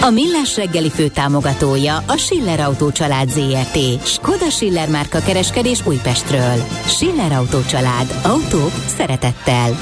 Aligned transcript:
A 0.00 0.10
Millás 0.10 0.56
reggeli 0.56 0.90
fő 0.90 1.08
támogatója 1.08 1.96
a 2.06 2.16
Schiller 2.16 2.60
Autó 2.60 2.90
család 2.90 3.28
ZRT. 3.28 4.06
Skoda 4.06 4.50
Schiller 4.50 4.88
márka 4.88 5.18
kereskedés 5.20 5.86
Újpestről. 5.86 6.64
Schiller 6.86 7.32
Autó 7.32 7.60
család. 7.62 8.20
Autók 8.22 8.72
szeretettel. 8.96 9.78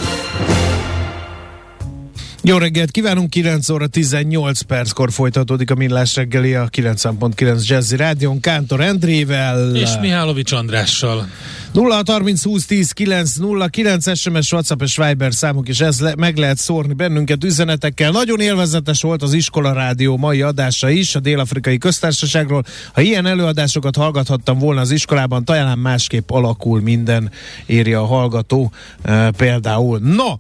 Jó 2.49 2.59
reggelt 2.59 2.91
kívánunk, 2.91 3.31
9 3.31 3.69
óra 3.69 3.87
18 3.87 4.61
perckor 4.61 5.13
folytatódik 5.13 5.71
a 5.71 5.75
Millás 5.75 6.15
reggeli 6.15 6.55
a 6.55 6.69
9.9 6.69 7.67
Jazzy 7.67 7.97
Rádion 7.97 8.41
Kántor 8.41 8.81
Endrével. 8.81 9.77
És 9.77 9.91
Mihálovics 10.01 10.53
Andrással. 10.53 11.29
0 11.73 12.03
30 12.07 12.43
20 12.45 12.67
10 12.67 12.91
9 12.91 13.35
0 13.35 13.67
9 13.67 14.19
SMS, 14.19 14.53
WhatsApp 14.53 14.83
és 14.83 14.97
Viber 14.97 15.35
számunk, 15.35 15.69
és 15.69 15.81
ez 15.81 16.01
le, 16.01 16.15
meg 16.17 16.37
lehet 16.37 16.59
szórni 16.59 16.93
bennünket 16.93 17.45
üzenetekkel. 17.45 18.11
Nagyon 18.11 18.41
élvezetes 18.41 19.03
volt 19.03 19.23
az 19.23 19.33
Iskola 19.33 19.73
Rádió 19.73 20.17
mai 20.17 20.43
adása 20.43 20.91
is 20.91 21.15
a 21.15 21.21
Dél-Afrikai 21.21 21.79
Köztársaságról. 21.79 22.65
Ha 22.93 23.01
ilyen 23.01 23.27
előadásokat 23.27 23.97
hallgathattam 23.97 24.59
volna 24.59 24.81
az 24.81 24.91
iskolában, 24.91 25.45
talán 25.45 25.79
másképp 25.79 26.31
alakul 26.31 26.81
minden, 26.81 27.31
írja 27.67 28.01
a 28.01 28.07
hallgató 28.07 28.73
e, 29.03 29.31
például. 29.31 29.99
No, 29.99 30.35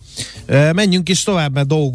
e, 0.47 0.73
menjünk 0.73 1.09
is 1.09 1.23
tovább, 1.23 1.55
mert 1.55 1.67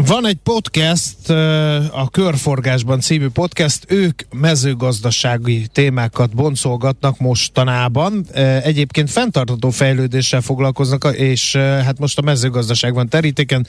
Van 0.00 0.26
egy 0.26 0.38
podcast, 0.42 1.30
a 1.90 2.08
Körforgásban 2.10 3.00
című 3.00 3.28
podcast, 3.28 3.84
ők 3.88 4.22
mezőgazdasági 4.34 5.66
témákat 5.72 6.34
boncolgatnak 6.34 7.18
mostanában. 7.18 8.26
Egyébként 8.62 9.10
fenntartató 9.10 9.70
fejlődéssel 9.70 10.40
foglalkoznak, 10.40 11.04
és 11.16 11.56
hát 11.56 11.98
most 11.98 12.18
a 12.18 12.22
mezőgazdaságban 12.22 13.08
terítéken 13.08 13.66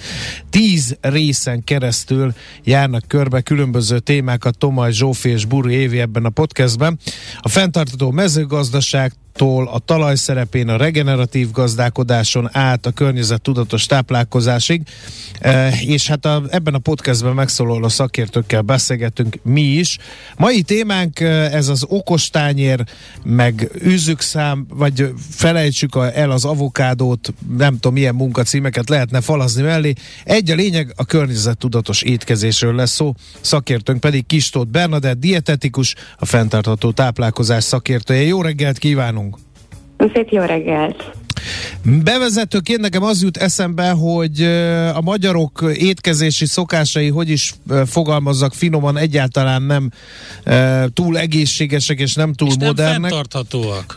tíz 0.49 0.97
részen 1.01 1.63
keresztül 1.63 2.33
járnak 2.63 3.03
körbe 3.07 3.41
különböző 3.41 3.99
témákat 3.99 4.57
Tomaj 4.57 4.91
Zsófi 4.91 5.29
és 5.29 5.45
Buri 5.45 5.73
Évi 5.73 5.99
ebben 5.99 6.25
a 6.25 6.29
podcastben. 6.29 6.99
A 7.39 7.49
fenntartató 7.49 8.11
mezőgazdaság, 8.11 9.13
tól 9.33 9.67
a 9.67 9.79
talaj 9.79 10.15
szerepén, 10.15 10.69
a 10.69 10.77
regeneratív 10.77 11.51
gazdálkodáson 11.51 12.49
át 12.51 12.85
a 12.85 12.91
környezet 12.91 13.41
tudatos 13.41 13.85
táplálkozásig, 13.85 14.81
e, 15.39 15.73
és 15.81 16.07
hát 16.07 16.25
a, 16.25 16.43
ebben 16.49 16.73
a 16.73 16.77
podcastben 16.77 17.33
megszólaló 17.33 17.87
szakértőkkel 17.87 18.61
beszélgetünk 18.61 19.39
mi 19.43 19.61
is. 19.61 19.97
Mai 20.37 20.61
témánk 20.61 21.19
e, 21.19 21.27
ez 21.27 21.67
az 21.67 21.85
okostányér, 21.87 22.83
meg 23.23 23.71
űzzük 23.85 24.21
szám, 24.21 24.65
vagy 24.69 25.13
felejtsük 25.29 25.97
el 26.13 26.31
az 26.31 26.45
avokádót, 26.45 27.33
nem 27.57 27.73
tudom 27.73 27.93
milyen 27.93 28.15
munkacímeket 28.15 28.89
lehetne 28.89 29.21
falazni 29.21 29.61
mellé. 29.61 29.93
Egy 30.23 30.51
a 30.51 30.55
lényeg, 30.55 30.93
a 30.95 31.05
környezet 31.05 31.57
tudatos 31.57 32.01
étkezésről 32.01 32.75
lesz 32.75 32.91
szó, 32.91 33.13
szakértőnk 33.41 33.99
pedig 33.99 34.25
Kistót 34.25 34.67
Bernadett, 34.67 35.19
dietetikus, 35.19 35.95
a 36.17 36.25
fenntartható 36.25 36.91
táplálkozás 36.91 37.63
szakértője. 37.63 38.21
Jó 38.21 38.41
reggelt 38.41 38.77
kívánunk! 38.77 39.22
Szép 40.13 40.29
jó 40.29 40.41
reggelt! 40.41 41.11
Bevezetőként 42.03 42.79
nekem 42.79 43.03
az 43.03 43.21
jut 43.21 43.37
eszembe, 43.37 43.89
hogy 43.89 44.41
a 44.93 45.01
magyarok 45.01 45.71
étkezési 45.73 46.45
szokásai, 46.45 47.09
hogy 47.09 47.29
is 47.29 47.53
fogalmazzak 47.85 48.53
finoman, 48.53 48.97
egyáltalán 48.97 49.61
nem 49.61 49.89
túl 50.93 51.17
egészségesek 51.17 51.99
és 51.99 52.13
nem 52.13 52.33
túl 52.33 52.47
és 52.47 52.53
modernek. 52.59 52.91
Nem 52.91 53.01
fenntarthatóak. 53.01 53.95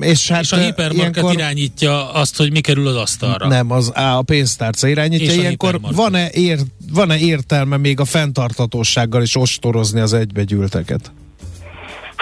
és, 0.00 0.28
hát 0.28 0.42
és 0.42 0.52
a 0.52 0.56
hipermarket 0.56 0.96
ilyenkor, 0.96 1.32
irányítja 1.32 2.12
azt, 2.12 2.36
hogy 2.36 2.50
mi 2.50 2.60
kerül 2.60 2.86
az 2.86 2.96
asztalra. 2.96 3.48
Nem, 3.48 3.70
az 3.70 3.92
a 3.94 4.22
pénztárca 4.22 4.88
irányítja. 4.88 5.32
És 5.32 5.36
ilyenkor 5.36 5.80
van-e, 5.80 6.28
ér, 6.30 6.58
van-e 6.92 7.18
értelme 7.18 7.76
még 7.76 8.00
a 8.00 8.04
fenntarthatósággal 8.04 9.22
is 9.22 9.36
ostorozni 9.36 10.00
az 10.00 10.12
egybegyűlteket? 10.12 11.12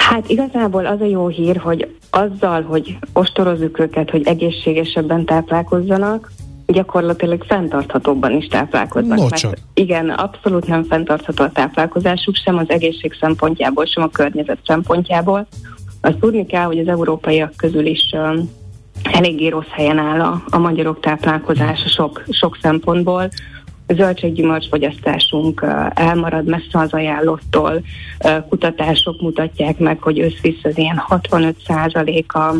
Hát 0.08 0.28
igazából 0.28 0.86
az 0.86 1.00
a 1.00 1.04
jó 1.04 1.28
hír, 1.28 1.56
hogy 1.56 1.96
azzal, 2.10 2.62
hogy 2.62 2.98
ostorozzuk 3.12 3.78
őket, 3.78 4.10
hogy 4.10 4.26
egészségesebben 4.26 5.24
táplálkozzanak, 5.24 6.30
gyakorlatilag 6.66 7.44
fenntarthatóbban 7.44 8.32
is 8.32 8.46
táplálkoznak. 8.46 9.18
Mert 9.18 9.60
igen, 9.74 10.08
abszolút 10.08 10.66
nem 10.66 10.84
fenntartható 10.84 11.44
a 11.44 11.50
táplálkozásuk, 11.50 12.34
sem 12.34 12.56
az 12.56 12.70
egészség 12.70 13.16
szempontjából, 13.20 13.84
sem 13.84 14.02
a 14.02 14.08
környezet 14.08 14.58
szempontjából. 14.66 15.46
Azt 16.00 16.18
tudni 16.18 16.46
kell, 16.46 16.64
hogy 16.64 16.78
az 16.78 16.88
európaiak 16.88 17.52
közül 17.56 17.86
is 17.86 18.10
um, 18.12 18.50
eléggé 19.02 19.48
rossz 19.48 19.70
helyen 19.70 19.98
áll 19.98 20.20
a, 20.20 20.42
a 20.50 20.58
magyarok 20.58 21.00
táplálkozása 21.00 21.88
sok, 21.88 22.22
sok 22.30 22.58
szempontból 22.62 23.28
zöldséggyümölcs 23.88 24.68
fogyasztásunk 24.68 25.66
elmarad 25.94 26.44
messze 26.44 26.78
az 26.78 26.92
ajánlottól. 26.92 27.82
Kutatások 28.48 29.20
mutatják 29.20 29.78
meg, 29.78 30.02
hogy 30.02 30.20
összvisz 30.20 30.60
az 30.62 30.78
ilyen 30.78 30.96
65 30.96 31.56
a, 32.26 32.54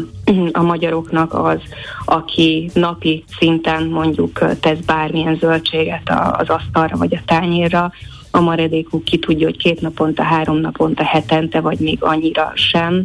a 0.53 0.63
magyaroknak 0.63 1.35
az, 1.35 1.61
aki 2.05 2.71
napi 2.75 3.25
szinten 3.39 3.87
mondjuk 3.87 4.59
tesz 4.61 4.79
bármilyen 4.87 5.37
zöldséget 5.37 6.13
az 6.33 6.49
asztalra 6.49 6.97
vagy 6.97 7.15
a 7.15 7.23
tányérra, 7.27 7.93
a 8.35 8.41
maradékuk 8.41 9.05
ki 9.05 9.19
tudja, 9.19 9.47
hogy 9.47 9.57
két 9.57 9.81
naponta, 9.81 10.23
három 10.23 10.57
naponta, 10.57 11.05
hetente, 11.05 11.61
vagy 11.61 11.79
még 11.79 12.03
annyira 12.03 12.53
sem. 12.55 13.05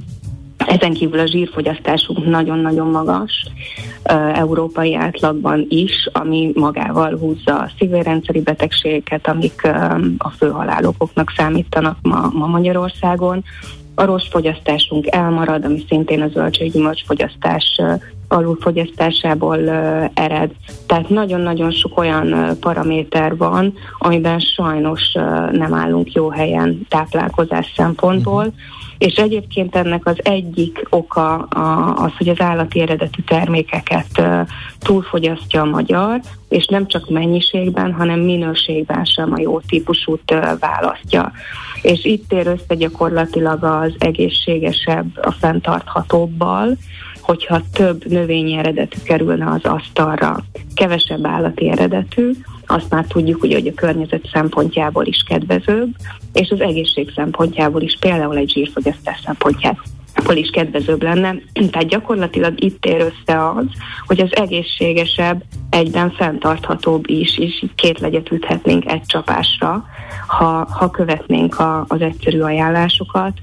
Ezen 0.68 0.94
kívül 0.94 1.20
a 1.20 1.28
zsírfogyasztásunk 1.28 2.26
nagyon-nagyon 2.26 2.88
magas, 2.88 3.46
európai 4.34 4.96
átlagban 4.96 5.66
is, 5.70 6.10
ami 6.12 6.52
magával 6.56 7.18
húzza 7.18 7.60
a 7.60 7.72
szívérendszeri 7.78 8.42
betegségeket, 8.42 9.28
amik 9.28 9.62
a 10.18 10.30
főhalálokoknak 10.30 11.34
számítanak 11.38 11.98
ma, 12.02 12.30
ma 12.34 12.48
Magyarországon. 12.48 13.44
A 13.96 14.06
rostfogyasztásunk 14.06 15.06
elmarad, 15.10 15.66
ami 15.66 15.86
szintén 15.88 16.22
a 16.22 16.28
zöldséggyümölcs 16.28 17.06
fogyasztás 17.06 17.82
alulfogyasztásából 18.28 19.70
ered. 20.14 20.52
Tehát 20.86 21.10
nagyon-nagyon 21.10 21.72
sok 21.72 21.98
olyan 21.98 22.58
paraméter 22.60 23.38
van, 23.38 23.74
amiben 24.00 24.40
sajnos 24.40 25.12
nem 25.52 25.74
állunk 25.74 26.12
jó 26.12 26.30
helyen 26.30 26.86
táplálkozás 26.90 27.74
szempontból. 27.76 28.44
Uh-huh 28.46 28.77
és 28.98 29.16
egyébként 29.16 29.76
ennek 29.76 30.06
az 30.06 30.18
egyik 30.24 30.88
oka 30.90 31.36
az, 31.96 32.12
hogy 32.18 32.30
az 32.30 32.42
állati 32.42 32.80
eredetű 32.80 33.22
termékeket 33.22 34.22
túlfogyasztja 34.80 35.62
a 35.62 35.66
magyar, 35.66 36.20
és 36.50 36.66
nem 36.66 36.88
csak 36.88 37.10
mennyiségben, 37.10 37.94
hanem 37.94 38.20
minőségben 38.20 39.06
sem 39.06 39.34
a 39.34 39.40
jó 39.40 39.60
típusút 39.60 40.34
választja. 40.60 41.32
És 41.82 42.06
itt 42.06 42.32
ér 42.32 42.48
össze 42.48 42.76
gyakorlatilag 42.76 43.64
az 43.64 43.94
egészségesebb, 43.98 45.18
a 45.22 45.32
fenntarthatóbbal, 45.32 46.78
hogyha 47.22 47.62
több 47.74 48.06
növényi 48.06 48.58
eredetű 48.58 48.98
kerülne 49.04 49.52
az 49.52 49.64
asztalra, 49.64 50.38
kevesebb 50.74 51.26
állati 51.26 51.70
eredetű, 51.70 52.32
azt 52.68 52.90
már 52.90 53.06
tudjuk, 53.06 53.40
hogy 53.40 53.68
a 53.68 53.74
környezet 53.74 54.30
szempontjából 54.34 55.06
is 55.06 55.24
kedvezőbb, 55.28 55.90
és 56.34 56.50
az 56.50 56.62
egészség 56.62 57.12
szempontjából 57.16 57.82
is, 57.82 57.98
például 58.00 58.38
egy 58.38 58.50
zsírfogyasztás 58.50 59.20
szempontjából 59.26 60.36
is 60.36 60.50
kedvezőbb 60.50 61.04
lenne. 61.04 61.36
Tehát 61.72 61.88
gyakorlatilag 61.88 62.64
itt 62.64 62.86
ér 62.86 63.02
össze 63.02 63.50
az, 63.50 63.66
hogy 64.06 64.20
az 64.20 64.36
egészségesebb, 64.36 65.44
egyben 65.70 66.12
fenntarthatóbb 66.12 67.10
is, 67.10 67.38
és 67.38 67.66
két 67.76 68.00
legyet 68.00 68.32
üthetnénk 68.32 68.92
egy 68.92 69.06
csapásra, 69.06 69.86
ha, 70.28 70.68
ha 70.72 70.90
követnénk 70.90 71.60
a, 71.60 71.86
az 71.88 72.02
egyszerű 72.02 72.40
ajánlásokat, 72.40 73.34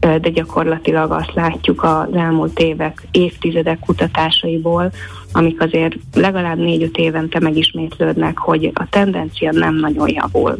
de 0.00 0.28
gyakorlatilag 0.30 1.10
azt 1.10 1.34
látjuk 1.34 1.82
az 1.82 2.14
elmúlt 2.14 2.58
évek, 2.58 3.06
évtizedek 3.10 3.78
kutatásaiból, 3.78 4.92
amik 5.32 5.60
azért 5.60 5.94
legalább 6.14 6.58
négy-öt 6.58 6.96
évente 6.96 7.40
megismétlődnek, 7.40 8.38
hogy 8.38 8.70
a 8.74 8.86
tendencia 8.90 9.52
nem 9.52 9.76
nagyon 9.76 10.08
javul. 10.08 10.56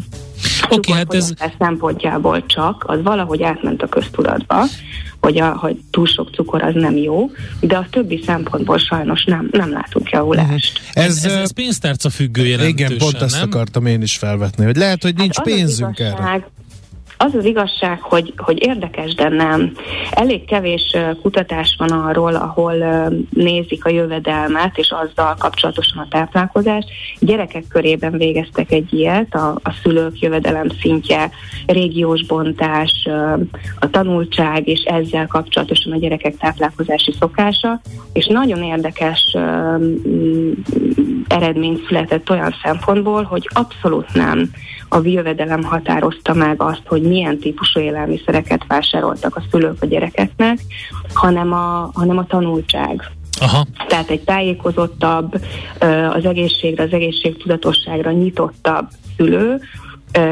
Oké, 0.71 0.91
okay, 0.91 0.95
hát 0.95 1.15
ez... 1.15 1.33
szempontjából 1.59 2.47
csak, 2.47 2.85
az 2.87 3.03
valahogy 3.03 3.43
átment 3.43 3.83
a 3.83 3.89
köztudatba, 3.89 4.65
hogy, 5.21 5.41
a, 5.41 5.57
hogy 5.57 5.77
túl 5.91 6.07
sok 6.07 6.35
cukor 6.35 6.63
az 6.63 6.75
nem 6.75 6.97
jó, 6.97 7.31
de 7.61 7.77
a 7.77 7.87
többi 7.91 8.23
szempontból 8.27 8.79
sajnos 8.79 9.25
nem, 9.25 9.49
nem 9.53 9.73
látunk 9.73 10.11
javulást. 10.11 10.81
Ez, 10.93 11.05
ez, 11.05 11.25
ez, 11.25 11.33
ez 11.33 11.53
pénztárca 11.53 12.11
függő 12.11 12.47
jelentősen, 12.47 12.93
Igen, 12.93 12.99
pont 12.99 13.23
ezt 13.23 13.41
nem? 13.41 13.49
akartam 13.49 13.87
én 13.87 14.03
is 14.03 14.17
felvetni, 14.17 14.65
hogy 14.65 14.77
lehet, 14.77 15.03
hogy 15.03 15.15
nincs 15.15 15.37
hát 15.37 15.45
pénzünk 15.45 15.99
erre 15.99 16.51
az 17.25 17.35
az 17.35 17.45
igazság, 17.45 18.01
hogy, 18.01 18.33
hogy 18.37 18.67
érdekes, 18.67 19.15
de 19.15 19.29
nem. 19.29 19.73
Elég 20.11 20.45
kevés 20.45 20.97
kutatás 21.23 21.75
van 21.79 21.91
arról, 21.91 22.35
ahol 22.35 22.75
nézik 23.31 23.85
a 23.85 23.91
jövedelmet, 23.91 24.79
és 24.79 24.91
azzal 24.91 25.35
kapcsolatosan 25.39 25.99
a 25.99 26.07
táplálkozást. 26.11 26.89
Gyerekek 27.19 27.65
körében 27.69 28.13
végeztek 28.13 28.73
egy 28.73 28.93
ilyet, 28.93 29.35
a, 29.35 29.59
a 29.63 29.75
szülők 29.83 30.21
jövedelem 30.21 30.69
szintje, 30.81 31.31
régiós 31.67 32.27
bontás, 32.27 33.09
a 33.79 33.91
tanultság, 33.91 34.69
és 34.69 34.83
ezzel 34.83 35.27
kapcsolatosan 35.27 35.93
a 35.93 35.99
gyerekek 35.99 36.37
táplálkozási 36.37 37.13
szokása, 37.19 37.81
és 38.13 38.27
nagyon 38.27 38.63
érdekes 38.63 39.37
eredmény 41.29 41.83
született 41.89 42.31
olyan 42.31 42.55
szempontból, 42.63 43.23
hogy 43.23 43.49
abszolút 43.53 44.15
nem 44.15 44.51
a 44.93 45.01
jövedelem 45.05 45.63
határozta 45.63 46.35
meg 46.35 46.63
azt, 46.63 46.83
hogy 46.87 47.03
milyen 47.13 47.39
típusú 47.39 47.81
élelmiszereket 47.81 48.65
vásároltak 48.69 49.37
a 49.37 49.43
szülők 49.51 49.83
a 49.83 49.87
gyerekeknek, 49.87 50.59
hanem 51.15 51.53
a, 51.53 51.91
hanem 51.95 52.19
a 52.19 52.27
tanultság. 52.27 53.11
Aha. 53.41 53.67
Tehát 53.89 54.11
egy 54.11 54.21
tájékozottabb, 54.25 55.41
az 56.13 56.25
egészségre, 56.25 56.83
az 56.83 56.93
egészségtudatosságra 56.93 58.11
nyitottabb 58.11 58.89
szülő, 59.17 59.61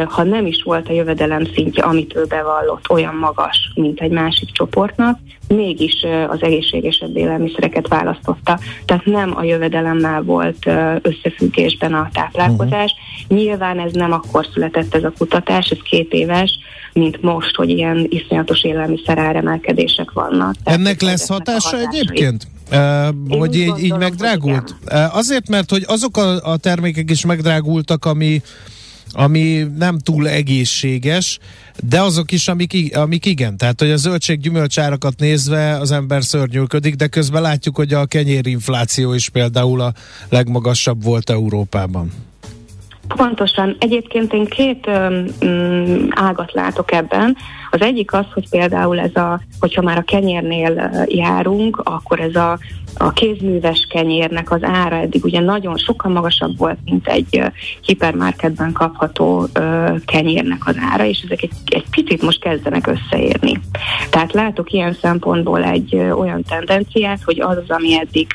ha 0.09 0.23
nem 0.23 0.47
is 0.47 0.63
volt 0.65 0.89
a 0.89 0.93
jövedelem 0.93 1.45
szintje, 1.55 1.83
amit 1.83 2.17
ő 2.17 2.25
bevallott, 2.25 2.91
olyan 2.91 3.15
magas, 3.15 3.73
mint 3.75 4.01
egy 4.01 4.11
másik 4.11 4.53
csoportnak, 4.53 5.19
mégis 5.49 6.07
az 6.29 6.43
egészségesebb 6.43 7.17
élelmiszereket 7.17 7.89
választotta. 7.89 8.59
Tehát 8.85 9.05
nem 9.05 9.37
a 9.37 9.43
jövedelemmel 9.43 10.23
volt 10.23 10.67
összefüggésben 11.03 11.95
a 11.95 12.09
táplálkozás. 12.13 12.93
Uh-huh. 12.93 13.39
Nyilván 13.39 13.79
ez 13.79 13.93
nem 13.93 14.13
akkor 14.13 14.47
született 14.53 14.95
ez 14.95 15.05
a 15.05 15.13
kutatás, 15.19 15.69
ez 15.69 15.79
két 15.83 16.13
éves, 16.13 16.59
mint 16.93 17.23
most, 17.23 17.57
hogy 17.57 17.69
ilyen 17.69 18.07
iszonyatos 18.09 18.65
élelmiszer 18.65 19.19
áremelkedések 19.19 20.11
vannak. 20.11 20.55
Tehát 20.65 20.79
Ennek 20.79 21.01
lesz 21.01 21.29
hatása 21.29 21.79
egyébként? 21.79 22.47
Uh, 22.73 23.39
hogy 23.39 23.55
így, 23.55 23.79
így 23.79 23.97
megdrágult? 23.97 24.75
Uh, 24.87 25.17
azért, 25.17 25.49
mert 25.49 25.71
hogy 25.71 25.85
azok 25.87 26.17
a, 26.17 26.51
a 26.51 26.57
termékek 26.57 27.11
is 27.11 27.25
megdrágultak, 27.25 28.05
ami 28.05 28.43
ami 29.13 29.67
nem 29.77 29.99
túl 29.99 30.29
egészséges, 30.29 31.39
de 31.89 32.01
azok 32.01 32.33
is, 32.33 32.49
amik, 32.49 32.97
amik 32.97 33.27
igen. 33.27 33.57
Tehát, 33.57 33.81
hogy 33.81 33.91
a 33.91 33.97
zöldség 33.97 34.41
gyümölcsárakat 34.41 35.19
nézve 35.19 35.79
az 35.79 35.93
ember 35.93 36.23
szörnyűködik, 36.25 36.95
de 36.95 37.07
közben 37.07 37.43
látjuk, 37.43 37.77
hogy 37.77 37.93
a 37.93 38.07
kenyérinfláció 38.07 39.13
is 39.13 39.29
például 39.29 39.81
a 39.81 39.93
legmagasabb 40.29 41.05
volt 41.05 41.31
Európában. 41.31 42.11
Pontosan. 43.09 43.77
Egyébként 43.79 44.33
én 44.33 44.45
két 44.45 44.87
um, 44.87 46.09
ágat 46.11 46.53
látok 46.53 46.93
ebben. 46.93 47.37
Az 47.71 47.81
egyik 47.81 48.13
az, 48.13 48.25
hogy 48.35 48.49
például 48.49 49.01
ez 49.01 49.15
a, 49.15 49.41
hogyha 49.61 49.83
már 49.83 49.99
a 49.99 50.03
kenyérnél 50.03 50.91
járunk, 51.07 51.81
akkor 51.85 52.21
ez 52.21 52.35
a, 52.35 52.59
a 52.97 53.13
kézműves 53.13 53.87
kenyérnek 53.91 54.51
az 54.51 54.63
ára 54.63 54.97
eddig 54.97 55.25
ugye 55.25 55.41
nagyon 55.41 55.77
sokkal 55.77 56.13
magasabb 56.13 56.59
volt, 56.59 56.79
mint 56.85 57.09
egy 57.09 57.43
hipermarketben 57.81 58.73
kapható 58.73 59.49
kenyérnek 60.05 60.67
az 60.67 60.77
ára, 60.93 61.05
és 61.05 61.21
ezek 61.25 61.43
egy, 61.43 61.53
egy 61.65 61.85
picit 61.91 62.23
most 62.23 62.41
kezdenek 62.41 62.87
összeérni. 62.87 63.61
Tehát 64.11 64.33
látok 64.33 64.73
ilyen 64.73 64.97
szempontból 65.01 65.65
egy 65.65 65.97
olyan 65.97 66.43
tendenciát, 66.43 67.23
hogy 67.25 67.41
az, 67.41 67.59
ami 67.69 67.99
eddig 67.99 68.27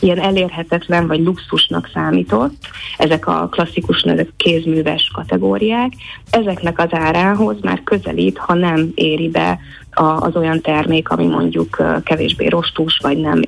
ilyen 0.00 0.18
elérhetetlen 0.18 1.06
vagy 1.06 1.20
luxusnak 1.20 1.90
számított, 1.94 2.54
ezek 2.96 3.26
a 3.26 3.48
klasszikus 3.50 4.04
kézműves 4.36 5.10
kategóriák, 5.14 5.92
ezeknek 6.30 6.78
az 6.78 6.88
árához 6.90 7.56
már 7.60 7.82
közelít, 7.84 8.38
ha 8.38 8.54
nem 8.62 8.92
éri 8.94 9.28
be 9.28 9.58
az 9.94 10.36
olyan 10.36 10.60
termék, 10.60 11.08
ami 11.08 11.26
mondjuk 11.26 11.82
kevésbé 12.04 12.46
rostús, 12.46 12.98
vagy 13.02 13.18
nem 13.18 13.42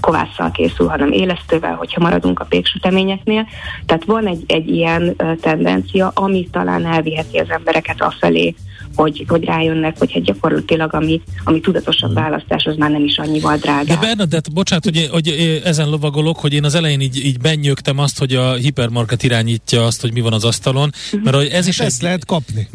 kovásszal 0.00 0.50
készül, 0.50 0.86
hanem 0.86 1.12
élesztővel, 1.12 1.74
hogyha 1.74 2.00
maradunk 2.00 2.40
a 2.40 2.44
péksüteményeknél. 2.44 3.46
Tehát 3.86 4.04
van 4.04 4.26
egy, 4.26 4.44
egy 4.46 4.68
ilyen 4.68 5.16
tendencia, 5.40 6.10
ami 6.14 6.48
talán 6.50 6.86
elviheti 6.86 7.38
az 7.38 7.50
embereket 7.50 8.02
afelé, 8.02 8.54
hogy, 8.94 9.24
hogy 9.28 9.44
rájönnek, 9.44 9.98
hogy 9.98 10.12
hát 10.12 10.22
gyakorlatilag 10.22 10.94
ami, 10.94 11.20
ami 11.44 11.60
tudatosabb 11.60 12.14
választás, 12.14 12.64
az 12.64 12.76
már 12.76 12.90
nem 12.90 13.04
is 13.04 13.18
annyival 13.18 13.56
drágább. 13.56 13.86
De 13.86 13.96
Bernadett, 13.96 14.52
bocsánat, 14.52 14.84
hogy, 14.84 15.08
hogy 15.10 15.60
ezen 15.64 15.88
lovagolok, 15.88 16.38
hogy 16.38 16.52
én 16.52 16.64
az 16.64 16.74
elején 16.74 17.00
így, 17.00 17.24
így 17.24 17.38
benyögtem 17.38 17.98
azt, 17.98 18.18
hogy 18.18 18.34
a 18.34 18.52
hipermarket 18.52 19.22
irányítja 19.22 19.84
azt, 19.84 20.00
hogy 20.00 20.12
mi 20.12 20.20
van 20.20 20.32
az 20.32 20.44
asztalon, 20.44 20.92
uh-huh. 21.04 21.22
mert 21.22 21.36
hogy 21.36 21.46
ez 21.46 21.66
is... 21.66 21.78
Hát 21.78 21.86
ezt 21.86 21.96
egy, 21.96 22.02
lehet 22.02 22.24
kapni. 22.24 22.68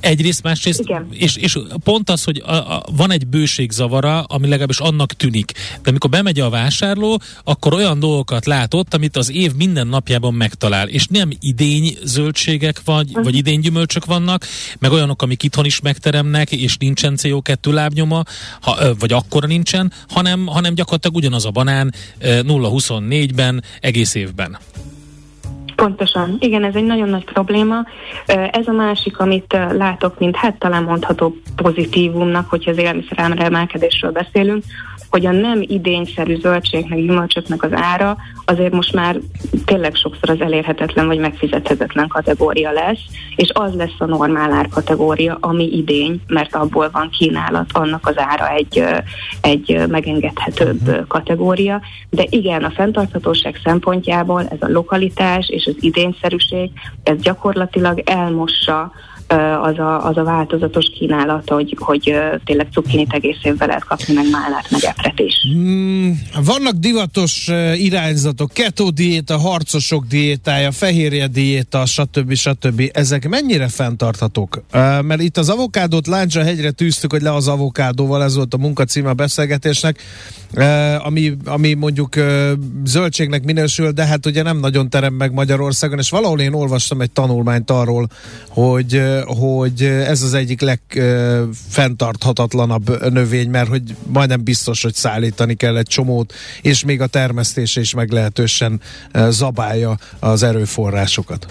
Egyrészt, 0.00 0.42
másrészt, 0.42 0.80
Igen. 0.80 1.06
És, 1.10 1.36
és 1.36 1.58
pont 1.84 2.10
az, 2.10 2.24
hogy 2.24 2.42
a, 2.46 2.52
a, 2.52 2.82
van 2.96 3.12
egy 3.12 3.26
bőségzavara, 3.26 4.22
ami 4.22 4.48
legalábbis 4.48 4.78
annak 4.78 5.12
tűnik. 5.12 5.52
De 5.82 5.90
amikor 5.90 6.10
bemegy 6.10 6.40
a 6.40 6.50
vásárló, 6.50 7.20
akkor 7.44 7.74
olyan 7.74 7.98
dolgokat 7.98 8.46
látott, 8.46 8.94
amit 8.94 9.16
az 9.16 9.30
év 9.32 9.52
minden 9.54 9.86
napjában 9.86 10.34
megtalál. 10.34 10.88
És 10.88 11.06
nem 11.06 11.30
idény 11.40 11.96
zöldségek 12.04 12.80
vagy, 12.84 13.08
uh-huh. 13.08 13.24
vagy 13.24 13.36
idény 13.36 13.60
gyümölcsök 13.60 14.04
vannak, 14.04 14.46
meg 14.78 14.92
olyanok, 14.92 15.22
amik 15.22 15.42
itthon 15.48 15.64
is 15.64 15.80
megteremnek, 15.80 16.52
és 16.52 16.76
nincsen 16.76 17.14
CO2 17.16 17.72
lábnyoma, 17.72 18.22
ha, 18.60 18.76
vagy 18.98 19.12
akkora 19.12 19.46
nincsen, 19.46 19.92
hanem, 20.08 20.46
hanem 20.46 20.74
gyakorlatilag 20.74 21.16
ugyanaz 21.16 21.44
a 21.44 21.50
banán 21.50 21.94
0-24-ben 22.20 23.62
egész 23.80 24.14
évben. 24.14 24.58
Pontosan. 25.76 26.36
Igen, 26.40 26.64
ez 26.64 26.74
egy 26.74 26.84
nagyon 26.84 27.08
nagy 27.08 27.24
probléma. 27.24 27.86
Ez 28.26 28.66
a 28.66 28.72
másik, 28.72 29.18
amit 29.18 29.56
látok, 29.72 30.18
mint 30.18 30.36
hát 30.36 30.58
talán 30.58 30.82
mondható 30.82 31.36
pozitívumnak, 31.56 32.50
hogyha 32.50 32.70
az 32.70 32.78
élelmiszer 32.78 33.34
emelkedésről 33.36 34.10
beszélünk, 34.10 34.64
hogy 35.10 35.26
a 35.26 35.30
nem 35.30 35.62
idényszerű 35.66 36.36
zöldségnek, 36.36 36.98
gyümölcsöknek 36.98 37.62
az 37.62 37.70
ára 37.72 38.16
azért 38.44 38.72
most 38.72 38.92
már 38.92 39.18
tényleg 39.64 39.94
sokszor 39.94 40.30
az 40.30 40.40
elérhetetlen 40.40 41.06
vagy 41.06 41.18
megfizethetetlen 41.18 42.08
kategória 42.08 42.70
lesz, 42.70 43.00
és 43.36 43.50
az 43.52 43.74
lesz 43.74 43.94
a 43.98 44.04
normál 44.04 44.52
árkategória, 44.52 45.36
ami 45.40 45.76
idény, 45.76 46.20
mert 46.26 46.54
abból 46.54 46.88
van 46.92 47.10
kínálat, 47.10 47.70
annak 47.72 48.06
az 48.06 48.18
ára 48.18 48.48
egy, 48.50 48.84
egy 49.40 49.88
megengedhetőbb 49.88 50.80
mhm. 50.80 51.00
kategória. 51.08 51.80
De 52.10 52.24
igen, 52.28 52.64
a 52.64 52.70
fenntarthatóság 52.70 53.60
szempontjából 53.64 54.46
ez 54.50 54.58
a 54.60 54.68
lokalitás 54.68 55.48
és 55.48 55.66
az 55.66 55.76
idényszerűség, 55.80 56.70
ez 57.02 57.16
gyakorlatilag 57.20 58.02
elmossa 58.04 58.92
az 59.62 59.78
a, 59.78 60.06
az 60.06 60.16
a 60.16 60.22
változatos 60.22 60.86
kínálat, 60.98 61.48
hogy, 61.48 61.76
hogy 61.78 62.14
tényleg 62.44 62.68
cukkinit 62.72 63.12
egész 63.12 63.38
évvel 63.42 63.66
lehet 63.66 63.84
kapni, 63.84 64.14
meg 64.14 64.30
málát, 64.30 64.70
meg 64.70 64.84
epret 64.84 65.18
is. 65.18 65.34
Mm, 65.54 66.10
vannak 66.44 66.72
divatos 66.72 67.50
irányzatok, 67.74 68.52
keto 68.52 68.90
diéta, 68.90 69.38
harcosok 69.38 70.06
diétája, 70.06 70.72
fehérje 70.72 71.26
diéta, 71.26 71.86
stb. 71.86 72.34
stb. 72.34 72.90
Ezek 72.92 73.28
mennyire 73.28 73.68
fenntarthatók? 73.68 74.62
Mert 75.02 75.20
itt 75.20 75.36
az 75.36 75.48
avokádót 75.48 76.06
láncsa 76.06 76.42
hegyre 76.42 76.70
tűztük, 76.70 77.12
hogy 77.12 77.22
le 77.22 77.34
az 77.34 77.48
avokádóval, 77.48 78.22
ez 78.22 78.36
volt 78.36 78.54
a 78.54 78.58
munkacíme 78.58 79.08
a 79.08 79.14
beszélgetésnek, 79.14 80.02
ami, 80.98 81.36
ami 81.44 81.74
mondjuk 81.74 82.14
zöldségnek 82.84 83.44
minősül, 83.44 83.90
de 83.90 84.04
hát 84.04 84.26
ugye 84.26 84.42
nem 84.42 84.58
nagyon 84.58 84.90
terem 84.90 85.14
meg 85.14 85.32
Magyarországon, 85.32 85.98
és 85.98 86.10
valahol 86.10 86.40
én 86.40 86.52
olvastam 86.52 87.00
egy 87.00 87.10
tanulmányt 87.10 87.70
arról, 87.70 88.08
hogy 88.48 89.02
hogy 89.26 89.82
ez 89.82 90.22
az 90.22 90.34
egyik 90.34 90.60
legfenntarthatatlanabb 90.60 93.12
növény, 93.12 93.50
mert 93.50 93.68
hogy 93.68 93.82
majdnem 94.06 94.44
biztos, 94.44 94.82
hogy 94.82 94.94
szállítani 94.94 95.54
kell 95.54 95.76
egy 95.76 95.86
csomót, 95.86 96.32
és 96.62 96.84
még 96.84 97.00
a 97.00 97.06
termesztése 97.06 97.80
is 97.80 97.94
meglehetősen 97.94 98.80
zabálja 99.28 99.96
az 100.20 100.42
erőforrásokat. 100.42 101.46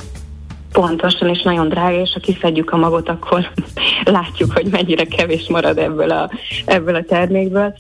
Pontosan, 0.72 1.30
és 1.30 1.42
nagyon 1.42 1.70
drága, 1.70 2.02
és 2.02 2.12
ha 2.14 2.20
kiszedjük 2.20 2.72
a 2.72 2.78
magot, 2.78 3.10
akkor 3.10 3.52
látjuk, 4.04 4.52
hogy 4.52 4.66
mennyire 4.66 5.04
kevés 5.04 5.48
marad 5.50 5.78
ebből 5.78 6.12
a, 6.12 6.32
ebből 6.66 6.96
a 6.96 7.04
termékből. 7.04 7.76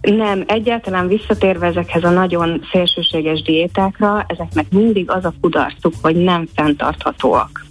Nem, 0.00 0.44
egyáltalán 0.46 1.08
visszatérve 1.08 1.66
ezekhez 1.66 2.04
a 2.04 2.10
nagyon 2.10 2.60
szélsőséges 2.72 3.42
diétákra, 3.42 4.24
ezeknek 4.28 4.66
mindig 4.70 5.10
az 5.10 5.24
a 5.24 5.32
kudarcuk, 5.40 5.94
hogy 6.02 6.16
nem 6.16 6.46
fenntarthatóak. 6.54 7.64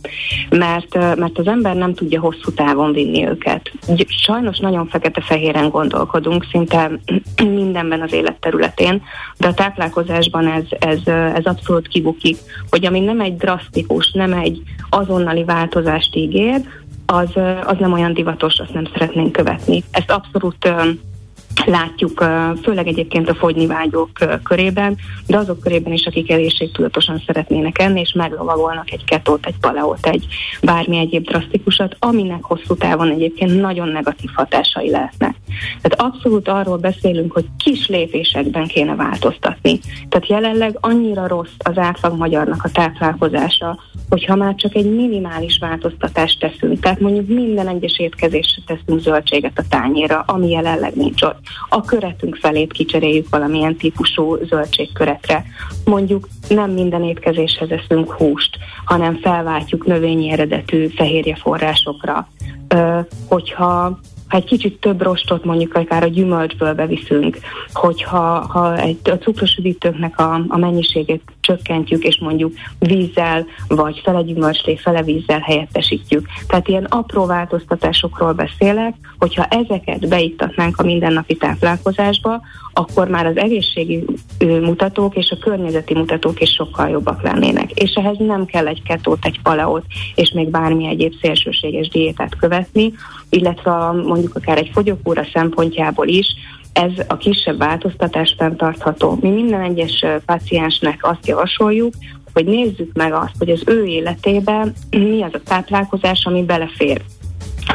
Mert, 0.50 0.96
mert 0.96 1.38
az 1.38 1.48
ember 1.48 1.76
nem 1.76 1.94
tudja 1.94 2.20
hosszú 2.20 2.52
távon 2.56 2.92
vinni 2.92 3.28
őket. 3.28 3.72
Sajnos 4.08 4.60
nagyon 4.60 4.88
fekete-fehéren 4.88 5.70
gondolkodunk, 5.70 6.46
szinte 6.52 6.92
mindenben 7.62 8.02
az 8.02 8.14
életterületén, 8.14 9.02
de 9.38 9.48
a 9.48 9.54
táplálkozásban 9.54 10.48
ez, 10.48 10.64
ez, 10.80 11.14
ez 11.36 11.46
abszolút 11.46 11.88
kibukik, 11.88 12.38
hogy 12.70 12.86
ami 12.86 13.00
nem 13.00 13.20
egy 13.20 13.36
drasztikus, 13.36 14.12
nem 14.12 14.34
egy 14.34 14.62
azonnali 14.90 15.44
változást 15.44 16.16
ígér, 16.16 16.62
az, 17.06 17.30
az 17.66 17.78
nem 17.80 17.94
olyan 17.94 18.14
divatos, 18.14 18.60
azt 18.60 18.74
nem 18.74 18.88
szeretnénk 18.94 19.32
követni. 19.32 19.84
Ezt 19.92 20.12
abszolút 20.12 20.70
látjuk, 21.65 22.25
főleg 22.63 22.88
egyébként 22.88 23.29
a 23.29 23.36
fogyni 23.36 23.67
vágyók 23.67 24.10
körében, 24.43 24.98
de 25.27 25.38
azok 25.38 25.60
körében 25.60 25.93
is, 25.93 26.05
akik 26.05 26.31
egészségtudatosan 26.31 27.24
szeretnének 27.25 27.79
enni, 27.79 28.00
és 28.00 28.13
meglovagolnak 28.13 28.91
egy 28.91 29.03
ketót, 29.03 29.46
egy 29.46 29.58
paleót, 29.62 30.08
egy 30.08 30.25
bármi 30.62 30.98
egyéb 30.98 31.25
drasztikusat, 31.25 31.96
aminek 32.00 32.43
hosszú 32.43 32.75
távon 32.75 33.12
egyébként 33.12 33.62
nagyon 33.62 33.88
negatív 33.88 34.29
hatásai 34.34 34.89
lehetnek. 34.89 35.36
Tehát 35.81 36.13
abszolút 36.13 36.48
arról 36.48 36.77
beszélünk, 36.77 37.31
hogy 37.31 37.46
kis 37.58 37.88
lépésekben 37.88 38.67
kéne 38.67 38.96
változtatni. 38.96 39.79
Tehát 40.10 40.27
jelenleg 40.27 40.77
annyira 40.79 41.27
rossz 41.27 41.55
az 41.58 41.77
átlag 41.77 42.17
magyarnak 42.17 42.63
a 42.63 42.70
táplálkozása, 42.70 43.79
hogyha 44.10 44.36
már 44.36 44.55
csak 44.55 44.75
egy 44.75 44.96
minimális 44.96 45.58
változtatást 45.58 46.39
teszünk, 46.39 46.79
tehát 46.79 47.00
mondjuk 47.00 47.27
minden 47.27 47.67
egyes 47.67 48.00
étkezésre 48.00 48.62
teszünk 48.65 49.00
zöldséget 49.00 49.60
a 49.60 49.63
tányéra, 49.70 50.24
ami 50.27 50.50
jelenleg 50.50 50.96
nincs 50.96 51.22
ott 51.22 51.41
a 51.70 51.82
köretünk 51.82 52.36
felét 52.36 52.72
kicseréljük 52.72 53.30
valamilyen 53.30 53.76
típusú 53.76 54.38
zöldségköretre. 54.46 55.44
Mondjuk 55.86 56.28
nem 56.50 56.72
minden 56.72 57.04
étkezéshez 57.04 57.70
eszünk 57.70 58.12
húst, 58.12 58.58
hanem 58.86 59.20
felváltjuk 59.22 59.86
növényi 59.86 60.32
eredetű 60.32 60.88
fehérje 60.88 61.36
forrásokra. 61.36 62.28
Ö, 62.68 63.00
hogyha 63.28 64.00
ha 64.32 64.38
egy 64.38 64.46
kicsit 64.46 64.80
több 64.80 65.02
rostot 65.02 65.44
mondjuk 65.44 65.74
akár 65.74 66.04
a 66.04 66.08
gyümölcsből 66.08 66.74
beviszünk, 66.74 67.38
hogyha 67.74 68.40
ha 68.40 68.78
egy, 68.78 68.98
a 69.04 69.18
cukrosüdítőknek 69.18 70.20
a, 70.20 70.42
a 70.48 70.58
mennyiségét 70.58 71.22
csökkentjük, 71.40 72.04
és 72.04 72.20
mondjuk 72.20 72.54
vízzel, 72.80 73.46
vagy 73.68 74.02
fele 74.04 74.22
gyümölcslé, 74.22 74.76
fele 74.76 75.04
vízzel 75.04 75.40
helyettesítjük. 75.40 76.26
Tehát 76.48 76.68
ilyen 76.68 76.84
apró 76.84 77.26
változtatásokról 77.26 78.34
beszélek, 78.34 78.94
hogyha 79.20 79.46
ezeket 79.46 80.08
beiktatnánk 80.08 80.80
a 80.80 80.84
mindennapi 80.84 81.36
táplálkozásba, 81.36 82.42
akkor 82.74 83.08
már 83.08 83.25
az 83.25 83.38
egészségi 83.38 84.06
mutatók 84.40 85.16
és 85.16 85.30
a 85.32 85.38
környezeti 85.44 85.94
mutatók 85.94 86.42
is 86.42 86.50
sokkal 86.50 86.90
jobbak 86.90 87.22
lennének. 87.22 87.72
És 87.72 87.94
ehhez 87.94 88.18
nem 88.18 88.46
kell 88.46 88.68
egy 88.68 88.84
ketót, 88.84 89.25
egy 89.25 89.40
paleót, 89.44 89.86
és 90.16 90.32
még 90.32 90.50
bármi 90.50 90.88
egyéb 90.88 91.13
szélsőséges 91.22 91.88
diétát 91.88 92.36
követni, 92.36 92.94
illetve 93.30 93.92
mondjuk 93.92 94.36
akár 94.36 94.58
egy 94.58 94.70
fogyókúra 94.74 95.25
szempontjából 95.34 96.08
is, 96.08 96.28
ez 96.74 96.92
a 97.08 97.18
kisebb 97.18 97.58
változtatás 97.58 98.36
fenntartható. 98.38 99.18
Mi 99.22 99.30
minden 99.30 99.62
egyes 99.62 100.06
paciensnek 100.25 101.00
azt 101.01 101.28
javasoljuk, 101.28 101.94
hogy 102.34 102.46
nézzük 102.46 102.94
meg 102.94 103.13
azt, 103.13 103.36
hogy 103.40 103.50
az 103.50 103.63
ő 103.66 103.86
életében 103.86 104.74
mi 104.90 105.22
az 105.22 105.34
a 105.34 105.42
táplálkozás, 105.44 106.25
ami 106.25 106.44
belefér 106.44 107.01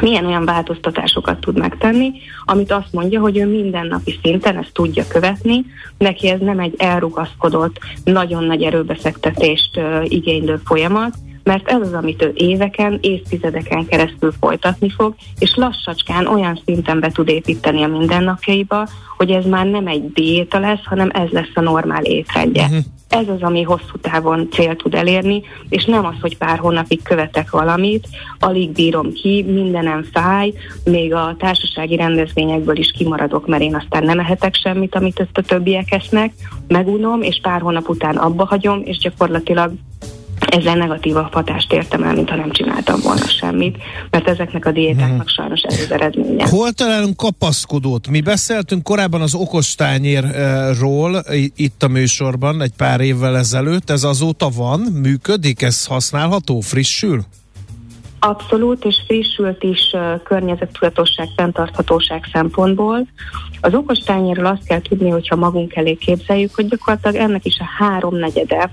milyen 0.01 0.25
olyan 0.25 0.45
változtatásokat 0.45 1.39
tud 1.39 1.57
megtenni, 1.57 2.11
amit 2.45 2.71
azt 2.71 2.91
mondja, 2.93 3.19
hogy 3.19 3.37
ő 3.37 3.45
mindennapi 3.45 4.19
szinten 4.21 4.57
ezt 4.57 4.73
tudja 4.73 5.07
követni, 5.07 5.65
neki 5.97 6.29
ez 6.29 6.39
nem 6.39 6.59
egy 6.59 6.73
elrugaszkodott, 6.77 7.79
nagyon 8.03 8.43
nagy 8.43 8.63
erőbeszektetést 8.63 9.79
igénylő 10.03 10.61
folyamat, 10.65 11.13
mert 11.47 11.67
ez 11.67 11.81
az, 11.81 11.93
amit 11.93 12.23
ő 12.23 12.31
éveken, 12.35 12.97
évtizedeken 13.01 13.85
keresztül 13.85 14.33
folytatni 14.39 14.89
fog, 14.89 15.15
és 15.39 15.55
lassacskán 15.55 16.27
olyan 16.27 16.61
szinten 16.65 16.99
be 16.99 17.11
tud 17.11 17.29
építeni 17.29 17.83
a 17.83 17.87
mindennapjaiba, 17.87 18.87
hogy 19.17 19.31
ez 19.31 19.45
már 19.45 19.65
nem 19.65 19.87
egy 19.87 20.11
diéta 20.11 20.59
lesz, 20.59 20.83
hanem 20.83 21.09
ez 21.13 21.29
lesz 21.29 21.51
a 21.53 21.61
normál 21.61 22.03
étrendje. 22.03 22.63
Uh-huh. 22.63 22.83
Ez 23.09 23.27
az, 23.27 23.41
ami 23.41 23.61
hosszú 23.61 23.97
távon 24.01 24.47
cél 24.51 24.75
tud 24.75 24.93
elérni, 24.93 25.41
és 25.69 25.85
nem 25.85 26.05
az, 26.05 26.15
hogy 26.21 26.37
pár 26.37 26.59
hónapig 26.59 27.03
követek 27.03 27.49
valamit, 27.49 28.07
alig 28.39 28.71
bírom 28.71 29.13
ki, 29.13 29.45
mindenem 29.47 30.03
fáj, 30.13 30.53
még 30.83 31.13
a 31.13 31.35
társasági 31.39 31.95
rendezvényekből 31.95 32.77
is 32.77 32.91
kimaradok, 32.97 33.47
mert 33.47 33.61
én 33.61 33.75
aztán 33.75 34.03
nem 34.03 34.19
ehetek 34.19 34.55
semmit, 34.55 34.95
amit 34.95 35.19
ott 35.19 35.37
a 35.37 35.41
többiek 35.41 35.91
esznek, 35.91 36.33
megunom, 36.67 37.21
és 37.21 37.39
pár 37.41 37.61
hónap 37.61 37.89
után 37.89 38.15
abba 38.15 38.45
hagyom, 38.45 38.81
és 38.83 38.97
gyakorlatilag 38.97 39.71
ezzel 40.39 40.75
negatívabb 40.75 41.33
hatást 41.33 41.73
értem 41.73 42.03
el, 42.03 42.13
mintha 42.13 42.35
nem 42.35 42.51
csináltam 42.51 42.99
volna 43.03 43.27
semmit, 43.27 43.77
mert 44.09 44.27
ezeknek 44.27 44.65
a 44.65 44.71
diétáknak 44.71 45.17
hmm. 45.17 45.27
sajnos 45.27 45.61
ez 45.61 45.79
az 45.79 45.91
eredménye. 45.91 46.47
Hol 46.49 46.71
találunk 46.71 47.17
kapaszkodót? 47.17 48.07
Mi 48.07 48.21
beszéltünk 48.21 48.83
korábban 48.83 49.21
az 49.21 49.35
okostányérról 49.35 51.23
itt 51.55 51.83
a 51.83 51.87
műsorban 51.87 52.61
egy 52.61 52.73
pár 52.77 52.99
évvel 52.99 53.37
ezelőtt, 53.37 53.89
ez 53.89 54.03
azóta 54.03 54.49
van, 54.49 54.79
működik, 54.79 55.61
ez 55.61 55.85
használható, 55.85 56.59
frissül? 56.59 57.25
Abszolút, 58.19 58.85
és 58.85 59.01
frissült 59.05 59.63
is 59.63 59.95
környezettudatosság, 60.23 61.27
fenntarthatóság 61.35 62.23
szempontból. 62.33 63.07
Az 63.61 63.73
okostányéről 63.73 64.45
azt 64.45 64.67
kell 64.67 64.81
tudni, 64.81 65.09
hogyha 65.09 65.35
magunk 65.35 65.75
elé 65.75 65.93
képzeljük, 65.93 66.55
hogy 66.55 66.67
gyakorlatilag 66.67 67.15
ennek 67.15 67.45
is 67.45 67.57
a 67.59 67.83
háromnegyede 67.83 68.71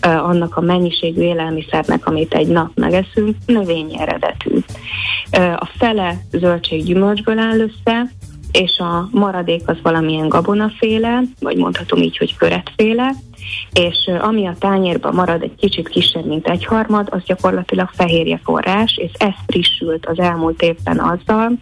annak 0.00 0.56
a 0.56 0.60
mennyiségű 0.60 1.22
élelmiszernek, 1.22 2.06
amit 2.06 2.34
egy 2.34 2.48
nap 2.48 2.70
megeszünk, 2.74 3.36
növényi 3.46 4.00
eredetű. 4.00 4.58
A 5.56 5.68
fele 5.78 6.16
zöldséggyümölcsből 6.30 7.38
áll 7.38 7.58
össze, 7.58 8.10
és 8.58 8.78
a 8.78 9.08
maradék 9.10 9.62
az 9.66 9.76
valamilyen 9.82 10.28
gabonaféle, 10.28 11.22
vagy 11.40 11.56
mondhatom 11.56 12.02
így, 12.02 12.16
hogy 12.16 12.36
köretféle, 12.36 13.14
és 13.72 14.10
ami 14.20 14.46
a 14.46 14.56
tányérban 14.58 15.14
marad 15.14 15.42
egy 15.42 15.54
kicsit 15.54 15.88
kisebb, 15.88 16.26
mint 16.26 16.48
egy 16.48 16.64
harmad, 16.64 17.08
az 17.10 17.22
gyakorlatilag 17.24 17.88
fehérje 17.92 18.40
forrás, 18.44 18.96
és 18.96 19.10
ez 19.18 19.32
frissült 19.46 20.06
az 20.06 20.18
elmúlt 20.18 20.62
évben 20.62 20.98
azzal, 20.98 21.52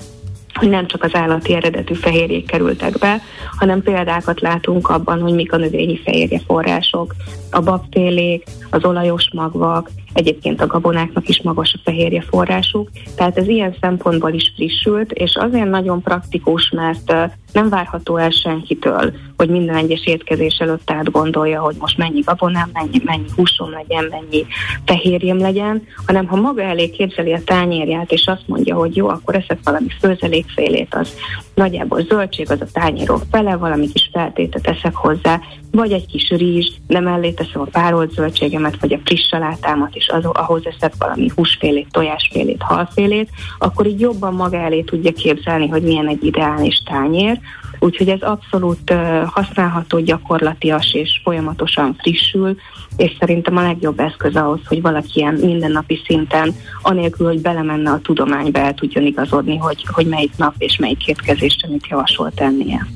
hogy 0.55 0.69
nem 0.69 0.87
csak 0.87 1.03
az 1.03 1.15
állati 1.15 1.55
eredetű 1.55 1.95
fehérjék 1.95 2.47
kerültek 2.47 2.99
be, 2.99 3.21
hanem 3.57 3.83
példákat 3.83 4.41
látunk 4.41 4.89
abban, 4.89 5.21
hogy 5.21 5.35
mik 5.35 5.53
a 5.53 5.57
növényi 5.57 5.99
fehérje 6.05 6.41
források, 6.47 7.15
a 7.51 7.61
babfélék, 7.61 8.45
az 8.71 8.85
olajos 8.85 9.31
magvak, 9.33 9.91
egyébként 10.13 10.61
a 10.61 10.67
gabonáknak 10.67 11.29
is 11.29 11.43
magas 11.43 11.75
a 11.75 11.81
fehérje 11.85 12.21
forrásuk, 12.21 12.91
tehát 13.17 13.39
ez 13.39 13.49
ilyen 13.49 13.77
szempontból 13.81 14.33
is 14.33 14.53
frissült, 14.55 15.13
és 15.13 15.37
azért 15.37 15.71
nagyon 15.71 16.03
praktikus, 16.03 16.71
mert 16.71 17.15
nem 17.53 17.69
várható 17.69 18.17
el 18.17 18.31
senkitől, 18.31 19.13
hogy 19.37 19.49
minden 19.49 19.77
egyes 19.77 20.07
étkezés 20.07 20.57
előtt 20.59 20.91
átgondolja, 20.91 21.61
hogy 21.61 21.77
most 21.79 21.99
mennyi 21.99 22.21
gabonám, 22.21 22.71
mennyi, 22.73 23.01
mennyi 23.05 23.29
húsom 23.37 23.71
legyen, 23.71 24.05
mennyi 24.11 24.47
fehérjem 24.85 25.39
legyen, 25.39 25.83
hanem 26.07 26.27
ha 26.27 26.37
maga 26.37 26.63
elé 26.63 26.91
képzeli 26.91 27.33
a 27.33 27.45
tányérját, 27.45 28.13
és 28.13 28.27
azt 28.27 28.47
mondja, 28.47 28.75
hogy 28.77 28.97
jó, 28.97 29.09
akkor 29.09 29.35
eszek 29.35 29.59
valami 29.65 29.89
főzelékfélét, 30.01 30.95
az 30.95 31.17
nagyjából 31.55 32.03
zöldség, 32.03 32.51
az 32.51 32.61
a 32.61 32.67
tányérok 32.73 33.23
fele, 33.31 33.57
valami 33.57 33.89
kis 33.93 34.09
feltétet 34.13 34.67
eszek 34.67 34.95
hozzá, 34.95 35.41
vagy 35.71 35.93
egy 35.93 36.07
kis 36.07 36.29
rizs, 36.29 36.71
de 36.87 37.01
mellé 37.01 37.31
teszem 37.31 37.61
a 37.61 37.69
párolt 37.73 38.13
zöldségemet, 38.13 38.81
vagy 38.81 38.93
a 38.93 39.01
friss 39.05 39.27
salátámat, 39.29 39.97
és 40.03 40.09
az, 40.09 40.25
ahhoz 40.25 40.67
eszek 40.67 40.93
valami 40.99 41.31
húsfélét, 41.35 41.89
tojásfélét, 41.91 42.63
halfélét, 42.63 43.31
akkor 43.59 43.87
így 43.87 44.01
jobban 44.01 44.35
maga 44.35 44.57
elé 44.57 44.81
tudja 44.81 45.13
képzelni, 45.13 45.69
hogy 45.69 45.83
milyen 45.83 46.09
egy 46.09 46.25
ideális 46.25 46.83
tányér, 46.85 47.39
Úgyhogy 47.79 48.09
ez 48.09 48.21
abszolút 48.21 48.91
uh, 48.91 49.23
használható, 49.25 49.99
gyakorlatias 50.01 50.95
és 50.95 51.21
folyamatosan 51.23 51.97
frissül, 51.99 52.57
és 52.97 53.17
szerintem 53.19 53.57
a 53.57 53.63
legjobb 53.63 54.01
eszköz 54.01 54.37
ahhoz, 54.37 54.61
hogy 54.67 54.83
valaki 54.83 55.11
ilyen 55.13 55.35
mindennapi 55.35 56.03
szinten, 56.07 56.55
anélkül, 56.83 57.27
hogy 57.27 57.41
belemenne 57.41 57.91
a 57.91 58.01
tudományba, 58.01 58.59
el 58.59 58.75
tudjon 58.75 59.05
igazodni, 59.05 59.57
hogy, 59.57 59.85
hogy 59.93 60.07
melyik 60.07 60.33
nap 60.37 60.55
és 60.59 60.77
melyik 60.77 61.07
étkezést, 61.07 61.65
amit 61.65 61.87
javasol 61.87 62.31
tennie. 62.35 62.87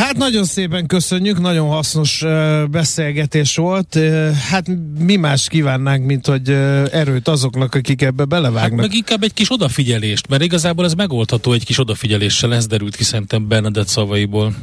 Hát 0.00 0.16
nagyon 0.16 0.44
szépen 0.44 0.86
köszönjük, 0.86 1.40
nagyon 1.40 1.68
hasznos 1.68 2.24
beszélgetés 2.70 3.56
volt. 3.56 3.98
Hát 4.50 4.66
mi 4.98 5.16
más 5.16 5.48
kívánnánk, 5.48 6.06
mint 6.06 6.26
hogy 6.26 6.50
erőt 6.92 7.28
azoknak, 7.28 7.74
akik 7.74 8.02
ebbe 8.02 8.24
belevágnak. 8.24 8.80
Hát 8.80 8.88
meg 8.88 8.94
inkább 8.94 9.22
egy 9.22 9.34
kis 9.34 9.52
odafigyelést, 9.52 10.28
mert 10.28 10.42
igazából 10.42 10.84
ez 10.84 10.94
megoldható 10.94 11.52
egy 11.52 11.64
kis 11.64 11.78
odafigyeléssel, 11.78 12.54
ez 12.54 12.66
derült 12.66 12.96
ki 12.96 13.04
szerintem 13.04 13.48
Bernadett 13.48 13.86
szavaiból. 13.86 14.54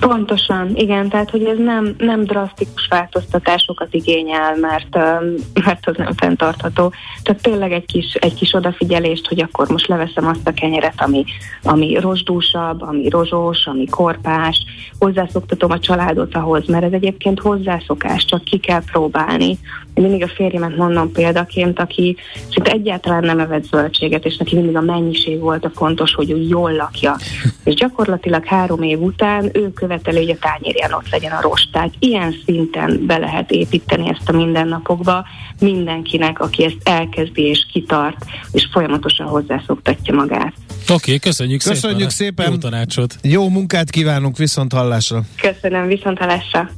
Pontosan, 0.00 0.70
igen, 0.74 1.08
tehát 1.08 1.30
hogy 1.30 1.44
ez 1.44 1.58
nem, 1.58 1.94
nem 1.98 2.24
drasztikus 2.24 2.86
változtatásokat 2.88 3.94
igényel, 3.94 4.56
mert, 4.56 4.94
mert 5.64 5.86
az 5.86 5.96
nem 5.96 6.12
fenntartható. 6.16 6.92
Tehát 7.22 7.42
tényleg 7.42 7.72
egy 7.72 7.86
kis, 7.86 8.14
egy 8.14 8.34
kis 8.34 8.54
odafigyelést, 8.54 9.28
hogy 9.28 9.40
akkor 9.40 9.68
most 9.68 9.86
leveszem 9.86 10.26
azt 10.26 10.46
a 10.48 10.52
kenyeret, 10.52 10.94
ami, 10.96 11.24
ami 11.62 11.98
rozsdúsabb, 11.98 12.82
ami 12.82 13.08
rozsós, 13.08 13.66
ami 13.66 13.86
korpás, 13.86 14.64
hozzászoktatom 14.98 15.70
a 15.70 15.78
családot 15.78 16.34
ahhoz, 16.34 16.66
mert 16.66 16.84
ez 16.84 16.92
egyébként 16.92 17.40
hozzászokás, 17.40 18.24
csak 18.24 18.44
ki 18.44 18.58
kell 18.58 18.82
próbálni. 18.92 19.58
Én 19.96 20.04
mindig 20.04 20.22
a 20.22 20.32
férjemet 20.34 20.76
mondom 20.76 21.12
példaként, 21.12 21.78
aki 21.78 22.16
szinte 22.50 22.70
egyáltalán 22.70 23.24
nem 23.24 23.38
evett 23.38 23.64
zöldséget, 23.64 24.24
és 24.24 24.36
neki 24.36 24.54
mindig 24.56 24.76
a 24.76 24.80
mennyiség 24.80 25.38
volt 25.38 25.64
a 25.64 25.70
fontos, 25.74 26.14
hogy 26.14 26.30
ő 26.30 26.40
jól 26.48 26.72
lakja. 26.72 27.16
És 27.64 27.74
gyakorlatilag 27.74 28.44
három 28.44 28.82
év 28.82 29.00
után 29.00 29.50
ő 29.52 29.72
követeli, 29.72 30.16
hogy 30.16 30.30
a 30.30 30.48
tányérján 30.48 30.92
ott 30.92 31.08
legyen 31.10 31.32
a 31.32 31.40
rost. 31.40 31.72
Tehát 31.72 31.94
ilyen 31.98 32.34
szinten 32.44 33.06
be 33.06 33.18
lehet 33.18 33.50
építeni 33.50 34.08
ezt 34.08 34.28
a 34.28 34.32
mindennapokba 34.32 35.26
mindenkinek, 35.60 36.40
aki 36.40 36.64
ezt 36.64 36.76
elkezdi 36.82 37.42
és 37.42 37.66
kitart, 37.72 38.24
és 38.52 38.68
folyamatosan 38.72 39.26
hozzászoktatja 39.26 40.14
magát. 40.14 40.52
Oké, 40.82 40.92
okay, 40.94 41.18
köszönjük, 41.18 41.62
köszönjük 41.62 42.10
szépen. 42.10 42.36
szépen. 42.36 42.50
Jó 42.50 42.56
tanácsot. 42.56 43.16
Jó 43.22 43.48
munkát 43.48 43.90
kívánunk, 43.90 44.36
viszont 44.36 44.72
hallásra. 44.72 45.22
Köszönöm, 45.40 45.86
viszont 45.86 46.18
hallásra. 46.18 46.70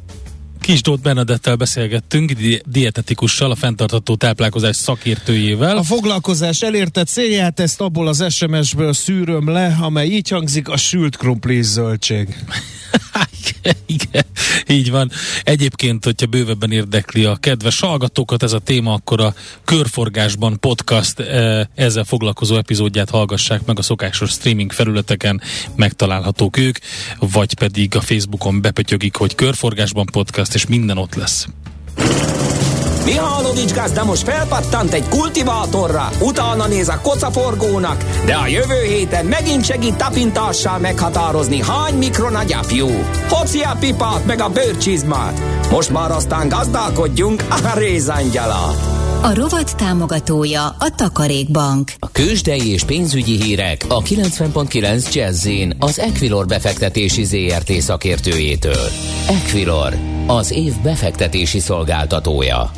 Kisdót 0.68 1.00
Benedettel 1.00 1.56
beszélgettünk, 1.56 2.30
di- 2.30 2.62
dietetikussal, 2.66 3.50
a 3.50 3.54
fenntartató 3.54 4.16
táplálkozás 4.16 4.76
szakértőjével. 4.76 5.76
A 5.76 5.82
foglalkozás 5.82 6.62
elérte 6.62 7.04
célját, 7.04 7.60
ezt 7.60 7.80
abból 7.80 8.08
az 8.08 8.24
SMS-ből 8.34 8.92
szűröm 8.92 9.48
le, 9.48 9.76
amely 9.80 10.06
így 10.06 10.28
hangzik, 10.28 10.68
a 10.68 10.76
sült 10.76 11.16
krumpli 11.16 11.62
zöldség. 11.62 12.36
Igen, 13.86 14.24
így 14.66 14.90
van. 14.90 15.10
Egyébként, 15.42 16.04
hogyha 16.04 16.26
bővebben 16.26 16.72
érdekli 16.72 17.24
a 17.24 17.36
kedves 17.36 17.80
hallgatókat 17.80 18.42
ez 18.42 18.52
a 18.52 18.58
téma, 18.58 18.92
akkor 18.92 19.20
a 19.20 19.34
Körforgásban 19.64 20.60
podcast 20.60 21.20
eh, 21.20 21.64
ezzel 21.74 22.04
foglalkozó 22.04 22.56
epizódját 22.56 23.10
hallgassák 23.10 23.64
meg 23.64 23.78
a 23.78 23.82
szokásos 23.82 24.30
streaming 24.30 24.72
felületeken, 24.72 25.40
megtalálhatók 25.76 26.56
ők, 26.56 26.78
vagy 27.18 27.54
pedig 27.54 27.96
a 27.96 28.00
Facebookon 28.00 28.60
bepötyögik, 28.60 29.16
hogy 29.16 29.34
Körforgásban 29.34 30.06
podcast, 30.12 30.54
és 30.54 30.66
minden 30.66 30.98
ott 30.98 31.14
lesz. 31.14 31.48
Mihálovics 33.08 33.72
gazda 33.72 34.04
most 34.04 34.22
felpattant 34.22 34.92
egy 34.92 35.08
kultivátorra, 35.08 36.08
utána 36.20 36.66
néz 36.66 36.88
a 36.88 37.00
kocaforgónak, 37.02 38.04
de 38.26 38.34
a 38.34 38.46
jövő 38.46 38.82
héten 38.82 39.26
megint 39.26 39.64
segít 39.64 39.96
tapintással 39.96 40.78
meghatározni, 40.78 41.62
hány 41.62 41.94
mikron 41.94 42.34
a 42.34 42.42
gyapjú. 42.42 42.88
Hoci 43.28 43.60
a 43.60 43.76
pipát 43.80 44.26
meg 44.26 44.40
a 44.40 44.48
bőrcsizmát. 44.48 45.40
Most 45.70 45.90
már 45.90 46.10
aztán 46.10 46.48
gazdálkodjunk 46.48 47.44
a 47.50 47.78
rézangyala. 47.78 48.74
A 49.22 49.34
rovat 49.34 49.76
támogatója 49.76 50.66
a 50.66 50.94
Takarékbank. 50.96 51.92
A 51.98 52.10
kősdei 52.10 52.72
és 52.72 52.84
pénzügyi 52.84 53.42
hírek 53.42 53.84
a 53.88 54.02
90.9 54.02 55.12
jazz 55.12 55.48
az 55.78 55.98
Equilor 55.98 56.46
befektetési 56.46 57.24
ZRT 57.24 57.72
szakértőjétől. 57.72 58.88
Equilor, 59.28 59.94
az 60.26 60.52
év 60.52 60.72
befektetési 60.82 61.58
szolgáltatója. 61.58 62.70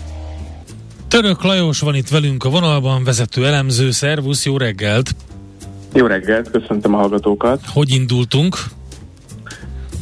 Török 1.11 1.43
Lajos 1.43 1.81
van 1.81 1.95
itt 1.95 2.09
velünk 2.09 2.45
a 2.45 2.49
vonalban, 2.49 3.05
vezető 3.05 3.47
elemző. 3.47 3.91
Szervusz, 3.91 4.47
jó 4.47 4.57
reggelt! 4.57 5.11
Jó 5.95 6.07
reggelt, 6.07 6.51
köszöntöm 6.51 6.95
a 6.95 6.97
hallgatókat! 6.97 7.61
Hogy 7.73 7.91
indultunk? 7.91 8.57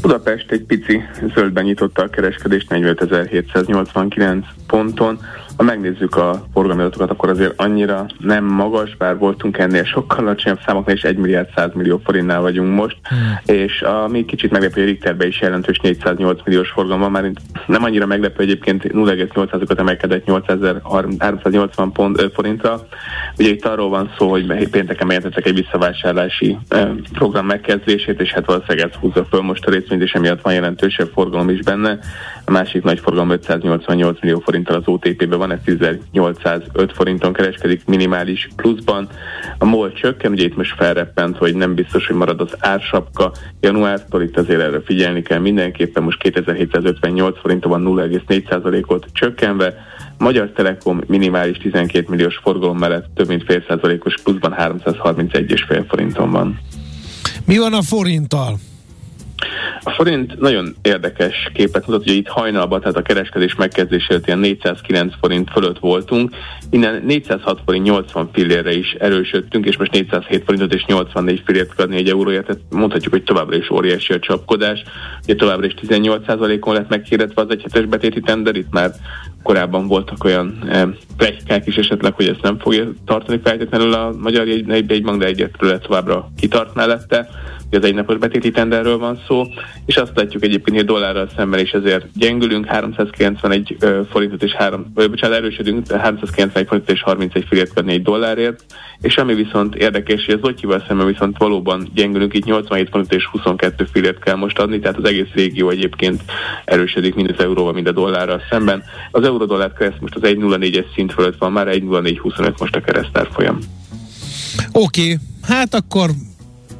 Budapest 0.02 0.50
egy 0.50 0.62
pici 0.62 1.02
zöldben 1.34 1.64
nyitotta 1.64 2.02
a 2.02 2.08
kereskedést 2.08 2.66
45.789 2.70 4.44
ponton. 4.66 5.20
Ha 5.58 5.64
megnézzük 5.64 6.16
a 6.16 6.42
forgalmi 6.52 6.80
adatokat, 6.80 7.10
akkor 7.10 7.28
azért 7.28 7.60
annyira 7.60 8.06
nem 8.18 8.44
magas, 8.44 8.96
bár 8.96 9.18
voltunk 9.18 9.58
ennél 9.58 9.84
sokkal 9.84 10.18
alacsonyabb 10.18 10.58
számoknál, 10.66 10.96
és 10.96 11.02
1 11.02 11.16
milliárd 11.16 11.48
100 11.54 11.70
millió 11.74 12.00
forintnál 12.04 12.40
vagyunk 12.40 12.74
most, 12.74 12.96
hmm. 13.02 13.56
és 13.56 13.80
ami 13.82 14.24
kicsit 14.24 14.50
meglepő, 14.50 14.80
hogy 14.80 14.90
Richterben 14.90 15.28
is 15.28 15.40
jelentős 15.40 15.78
408 15.78 16.40
milliós 16.44 16.70
forgalom 16.70 17.00
van, 17.00 17.10
már 17.10 17.30
nem 17.66 17.84
annyira 17.84 18.06
meglepő, 18.06 18.42
egyébként 18.42 18.82
0,8-okat 18.82 19.78
emelkedett 19.78 20.24
8380 20.24 21.92
pont, 21.92 22.20
ö, 22.20 22.26
forintra. 22.34 22.86
Ugye 23.38 23.48
itt 23.48 23.66
arról 23.66 23.88
van 23.88 24.12
szó, 24.18 24.30
hogy 24.30 24.68
pénteken 24.68 25.06
bejelentettek 25.06 25.46
egy 25.46 25.54
visszavásárlási 25.54 26.58
ö, 26.68 26.82
program 27.12 27.46
megkezdését, 27.46 28.20
és 28.20 28.32
hát 28.32 28.46
valószínűleg 28.46 28.88
ez 28.88 28.96
húzza 29.00 29.24
föl 29.24 29.40
most 29.40 29.66
a 29.66 29.70
részvényt, 29.70 30.02
és 30.02 30.12
emiatt 30.12 30.40
van 30.40 30.52
jelentősebb 30.52 31.10
forgalom 31.14 31.48
is 31.48 31.62
benne. 31.62 31.98
A 32.48 32.50
másik 32.50 32.82
nagy 32.82 33.00
forgalom 33.00 33.30
588 33.30 34.20
millió 34.20 34.38
forinttal 34.38 34.76
az 34.76 34.82
OTP-ben 34.86 35.38
van, 35.38 35.52
ez 35.52 35.58
10.805 35.66 36.90
forinton 36.94 37.32
kereskedik 37.32 37.84
minimális 37.84 38.48
pluszban. 38.56 39.08
A 39.58 39.64
MOL 39.64 39.92
csökken, 39.92 40.32
ugye 40.32 40.44
itt 40.44 40.56
most 40.56 40.74
felreppent, 40.76 41.36
hogy 41.36 41.54
nem 41.54 41.74
biztos, 41.74 42.06
hogy 42.06 42.16
marad 42.16 42.40
az 42.40 42.56
ársapka 42.58 43.32
januártól, 43.60 44.22
itt 44.22 44.36
azért 44.36 44.60
erre 44.60 44.80
figyelni 44.84 45.22
kell 45.22 45.38
mindenképpen, 45.38 46.02
most 46.02 46.18
2758 46.18 47.38
forinton 47.40 47.70
van 47.70 48.10
0,4%-ot 48.10 49.06
csökkenve, 49.12 49.74
Magyar 50.18 50.50
Telekom 50.50 51.00
minimális 51.06 51.58
12 51.58 52.06
milliós 52.08 52.36
forgalom 52.36 52.78
mellett 52.78 53.06
több 53.14 53.28
mint 53.28 53.44
fél 53.44 53.64
százalékos 53.68 54.14
pluszban 54.22 54.54
331,5 54.58 55.84
forinton 55.88 56.30
van. 56.30 56.58
Mi 57.44 57.58
van 57.58 57.72
a 57.72 57.82
forinttal? 57.82 58.58
A 59.82 59.90
forint 59.90 60.40
nagyon 60.40 60.74
érdekes 60.82 61.50
képet 61.54 61.86
mutat, 61.86 62.04
hogy 62.04 62.16
itt 62.16 62.28
hajnalban, 62.28 62.80
tehát 62.80 62.96
a 62.96 63.02
kereskedés 63.02 63.54
megkezdésért 63.54 64.26
ilyen 64.26 64.38
409 64.38 65.14
forint 65.20 65.50
fölött 65.50 65.78
voltunk, 65.78 66.30
innen 66.70 67.02
406 67.06 67.60
forint 67.64 67.84
80 67.84 68.30
fillérre 68.32 68.72
is 68.72 68.92
erősödtünk, 68.92 69.66
és 69.66 69.76
most 69.76 69.90
407 69.90 70.44
forintot 70.44 70.74
és 70.74 70.84
84 70.84 71.42
fillért 71.44 71.80
adni 71.80 71.96
egy 71.96 72.08
euróért, 72.08 72.46
tehát 72.46 72.62
mondhatjuk, 72.70 73.12
hogy 73.12 73.24
továbbra 73.24 73.56
is 73.56 73.70
óriási 73.70 74.12
a 74.12 74.18
csapkodás. 74.18 74.82
Ugye 75.22 75.34
továbbra 75.34 75.66
is 75.66 75.74
18%-on 75.86 76.74
lett 76.74 76.88
meghirdetve 76.88 77.42
az 77.42 77.50
egyhetes 77.50 77.84
betéti 77.84 78.20
tender, 78.20 78.56
itt 78.56 78.70
már 78.70 78.90
korábban 79.42 79.86
voltak 79.86 80.24
olyan 80.24 80.58
eh, 80.68 80.88
plegykák 81.16 81.66
is 81.66 81.76
esetleg, 81.76 82.14
hogy 82.14 82.28
ezt 82.28 82.42
nem 82.42 82.58
fogja 82.58 82.92
tartani 83.06 83.40
feltétlenül 83.44 83.92
a 83.92 84.12
magyar 84.18 84.46
jegybank, 84.46 85.20
de 85.20 85.26
egyetről 85.26 85.78
továbbra 85.78 86.30
kitart 86.36 86.74
mellette 86.74 87.28
az 87.70 87.84
egynapos 87.84 88.16
betéti 88.16 88.50
tenderről 88.50 88.98
van 88.98 89.20
szó, 89.26 89.46
és 89.86 89.96
azt 89.96 90.12
látjuk 90.14 90.44
egyébként, 90.44 90.76
hogy 90.76 90.86
dollárral 90.86 91.28
szemben 91.36 91.60
is 91.60 91.70
ezért 91.70 92.06
gyengülünk, 92.14 92.66
391 92.66 93.76
forintot 94.10 94.42
és 94.42 94.52
3, 94.52 94.86
vagy 94.94 95.10
bocsánat, 95.10 95.36
erősödünk, 95.36 95.90
391 95.90 96.66
forintot 96.66 96.94
és 96.94 97.02
31 97.02 97.44
fillért 97.48 97.78
adni 97.78 97.92
egy 97.92 98.02
dollárért, 98.02 98.64
és 99.00 99.16
ami 99.16 99.34
viszont 99.34 99.74
érdekes, 99.74 100.24
hogy 100.24 100.34
az 100.34 100.40
Lotyival 100.42 100.84
szemben 100.88 101.06
viszont 101.06 101.38
valóban 101.38 101.88
gyengülünk, 101.94 102.34
itt 102.34 102.44
87 102.44 102.88
forintot 102.90 103.18
és 103.18 103.24
22 103.24 103.88
fillért 103.92 104.18
kell 104.18 104.36
most 104.36 104.58
adni, 104.58 104.78
tehát 104.78 104.96
az 104.96 105.04
egész 105.04 105.32
régió 105.34 105.70
egyébként 105.70 106.22
erősödik 106.64 107.14
mind 107.14 107.30
az 107.36 107.44
euróval, 107.44 107.72
mind 107.72 107.86
a 107.86 107.92
dollárral 107.92 108.42
szemben. 108.50 108.82
Az 109.10 109.24
euró-dollár 109.24 109.72
kereszt 109.72 110.00
most 110.00 110.14
az 110.14 110.22
1.04-es 110.24 110.94
szint 110.94 111.12
fölött 111.12 111.38
van, 111.38 111.52
már 111.52 111.66
1.0425 111.66 112.58
most 112.58 112.76
a 112.76 112.80
keresztár 112.80 113.28
folyam. 113.32 113.58
Oké, 114.72 115.02
okay. 115.02 115.16
hát 115.42 115.74
akkor 115.74 116.10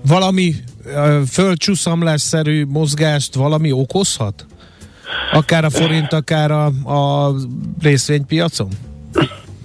valami 0.08 0.54
földcsúszamlásszerű 1.30 2.64
mozgást 2.66 3.34
valami 3.34 3.72
okozhat? 3.72 4.46
Akár 5.32 5.64
a 5.64 5.70
forint, 5.70 6.12
akár 6.12 6.50
a, 6.50 6.66
a 6.66 7.34
részvénypiacon? 7.80 8.68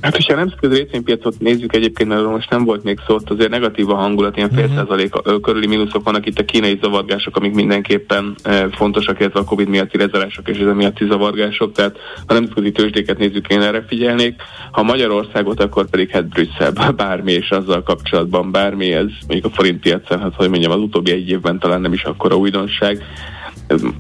Hát, 0.04 0.16
hogyha 0.16 0.34
a 0.34 0.38
nemzetközi 0.38 0.82
részvénypiacot 0.82 1.40
nézzük 1.40 1.76
egyébként, 1.76 2.10
mert 2.10 2.26
most 2.26 2.50
nem 2.50 2.64
volt 2.64 2.84
még 2.84 3.00
szó, 3.08 3.18
azért 3.26 3.50
negatív 3.50 3.90
a 3.90 3.96
hangulat, 3.96 4.38
ilyen 4.38 4.50
fél 4.50 4.64
uh-huh. 4.64 4.78
százalék 4.78 5.14
körüli 5.42 5.68
mínuszok 5.68 6.04
vannak 6.04 6.26
itt 6.26 6.40
a 6.40 6.46
kínai 6.46 6.80
zavargások, 6.82 7.36
amik 7.36 7.54
mindenképpen 7.54 8.36
e, 8.44 8.70
fontosak, 8.70 9.20
illetve 9.20 9.40
a 9.40 9.44
Covid 9.44 9.68
miatti 9.68 9.98
rezervások 9.98 10.50
és 10.50 10.58
ez 10.58 10.76
miatti 10.76 11.06
zavargások, 11.06 11.72
tehát 11.72 11.98
ha 12.28 12.34
nemzetközi 12.34 12.72
tőzsdéket 12.72 13.18
nézzük, 13.18 13.48
én 13.48 13.62
erre 13.62 13.86
figyelnék. 13.88 14.42
Ha 14.72 14.84
Magyarországot, 14.84 15.60
akkor 15.60 15.90
pedig 15.90 16.10
hát 16.10 16.28
Brüsszel, 16.28 16.72
bármi 16.96 17.32
és 17.32 17.50
azzal 17.50 17.84
kapcsolatban 17.84 18.52
bármi, 18.52 18.94
ez 18.94 19.10
mondjuk 19.28 19.46
a 19.52 19.56
forint 19.56 19.80
piacon, 19.80 20.20
hát 20.20 20.36
hogy 20.36 20.50
mondjam, 20.50 20.72
az 20.72 20.80
utóbbi 20.80 21.12
egy 21.12 21.30
évben 21.30 21.60
talán 21.60 21.82
nem 21.82 21.94
is 21.94 22.04
akkora 22.04 22.36
újdonság 22.36 23.04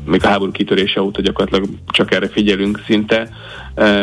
még 0.06 0.26
a 0.26 0.28
háború 0.28 0.52
kitörése 0.52 1.02
óta 1.02 1.22
gyakorlatilag 1.22 1.70
csak 1.88 2.13
erre 2.13 2.28
figyelünk 2.28 2.82
szinte, 2.86 3.30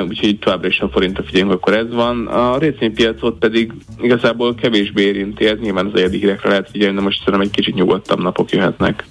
úgyhogy 0.09 0.39
továbbra 0.39 0.69
is 0.69 0.81
a 0.81 0.89
forintra 0.89 1.23
figyelünk, 1.23 1.53
akkor 1.53 1.75
ez 1.75 1.91
van. 1.91 2.27
A 2.27 2.59
részvénypiacot 2.59 3.39
pedig 3.39 3.73
igazából 4.01 4.55
kevésbé 4.55 5.03
érinti, 5.03 5.47
ez 5.47 5.59
nyilván 5.61 5.87
az 5.87 5.93
egyedi 5.95 6.19
hírekre 6.19 6.49
lehet 6.49 6.71
figyelni, 6.71 6.95
de 6.95 7.03
most 7.03 7.19
szerintem 7.19 7.41
egy 7.41 7.51
kicsit 7.51 7.75
nyugodtabb 7.75 8.21
napok 8.21 8.51
jöhetnek. 8.51 9.05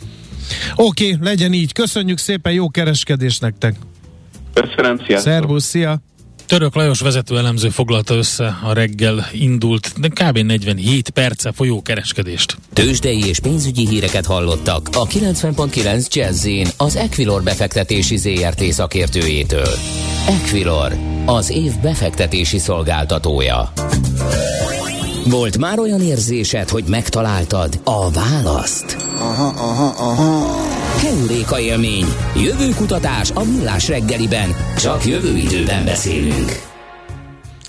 Oké, 0.75 1.13
okay, 1.13 1.27
legyen 1.27 1.53
így. 1.53 1.73
Köszönjük 1.73 2.17
szépen, 2.17 2.53
jó 2.53 2.69
kereskedés 2.69 3.39
nektek! 3.39 3.75
Köszönöm, 4.53 4.97
sziasztok! 4.97 5.33
Szervusz, 5.33 5.63
szia! 5.63 5.97
Török 6.49 6.75
Lajos 6.75 6.99
vezető 6.99 7.37
elemző 7.37 7.69
foglalta 7.69 8.15
össze 8.15 8.59
a 8.63 8.73
reggel 8.73 9.29
indult, 9.31 9.93
de 9.99 10.07
kb. 10.07 10.37
47 10.37 11.09
perce 11.09 11.51
folyó 11.51 11.81
kereskedést. 11.81 12.57
Tőzsdei 12.73 13.27
és 13.27 13.39
pénzügyi 13.39 13.87
híreket 13.87 14.25
hallottak 14.25 14.89
a 14.93 15.05
90.9 15.05 16.13
jazz 16.13 16.47
az 16.77 16.95
Equilor 16.95 17.43
befektetési 17.43 18.17
ZRT 18.17 18.63
szakértőjétől. 18.63 19.73
Equilor, 20.27 20.97
az 21.25 21.49
év 21.49 21.71
befektetési 21.81 22.57
szolgáltatója. 22.57 23.71
Volt 25.25 25.57
már 25.57 25.79
olyan 25.79 26.01
érzésed, 26.01 26.69
hogy 26.69 26.83
megtaláltad 26.87 27.79
a 27.83 28.11
választ? 28.11 28.97
Aha, 29.17 29.47
aha, 29.47 29.93
aha. 29.97 30.57
Heuréka 30.97 31.59
élmény. 31.59 32.05
Jövő 32.35 32.69
kutatás 32.75 33.31
a 33.31 33.43
millás 33.43 33.87
reggeliben. 33.87 34.55
Csak 34.77 35.05
jövő 35.05 35.37
időben 35.37 35.85
beszélünk. 35.85 36.67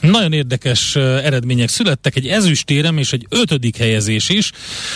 Nagyon 0.00 0.32
érdekes 0.32 0.96
eredmények 0.96 1.68
születtek, 1.68 2.16
egy 2.16 2.26
ezüstérem 2.26 2.98
és 2.98 3.12
egy 3.12 3.26
ötödik 3.28 3.76
helyezés 3.76 4.28
is 4.28 4.52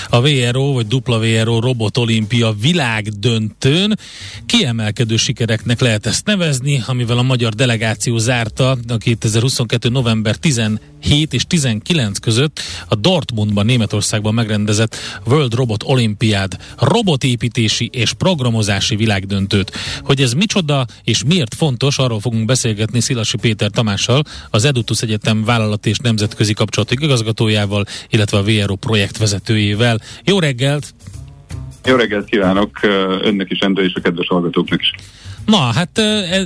a 0.09 0.21
VRO 0.21 0.73
vagy 0.73 0.95
WRO 0.95 1.61
Robot 1.61 1.97
Olimpia 1.97 2.55
világdöntőn. 2.61 3.99
Kiemelkedő 4.47 5.17
sikereknek 5.17 5.81
lehet 5.81 6.07
ezt 6.07 6.27
nevezni, 6.27 6.83
amivel 6.87 7.19
a 7.19 7.23
magyar 7.23 7.53
delegáció 7.53 8.19
zárta 8.19 8.79
a 8.89 8.97
2022. 8.97 9.89
november 9.89 10.37
17 10.37 10.81
és 11.31 11.45
19 11.47 12.19
között 12.19 12.61
a 12.89 12.95
Dortmundban, 12.95 13.67
Németországban 13.67 14.35
megrendezett 14.35 14.97
World 15.27 15.55
Robot 15.55 15.83
Olimpiád 15.87 16.57
robotépítési 16.79 17.91
és 17.93 18.13
programozási 18.13 18.97
világdöntőt. 18.97 19.73
Hogy 20.03 20.21
ez 20.21 20.33
micsoda 20.33 20.87
és 21.03 21.25
miért 21.25 21.55
fontos, 21.55 21.99
arról 21.99 22.21
fogunk 22.21 22.45
beszélgetni 22.45 23.01
Szilasi 23.01 23.37
Péter 23.37 23.71
Tamással, 23.71 24.23
az 24.51 24.65
Edutus 24.65 24.93
Hubertus 24.95 25.03
Egyetem 25.03 25.45
vállalati 25.45 25.89
és 25.89 25.99
nemzetközi 25.99 26.53
kapcsolatok 26.53 27.03
igazgatójával, 27.03 27.85
illetve 28.09 28.39
a 28.39 28.43
VRO 28.43 28.75
projektvezetőjével. 28.77 30.01
Jó 30.25 30.39
reggelt! 30.39 30.95
Jó 31.85 31.97
reggelt 31.97 32.25
kívánok 32.25 32.81
önnek 33.23 33.51
is, 33.51 33.59
Endre, 33.59 33.83
és 33.83 33.95
a 33.95 34.01
kedves 34.01 34.27
hallgatóknak 34.27 34.81
is. 34.81 34.95
Na, 35.47 35.57
hát 35.57 35.99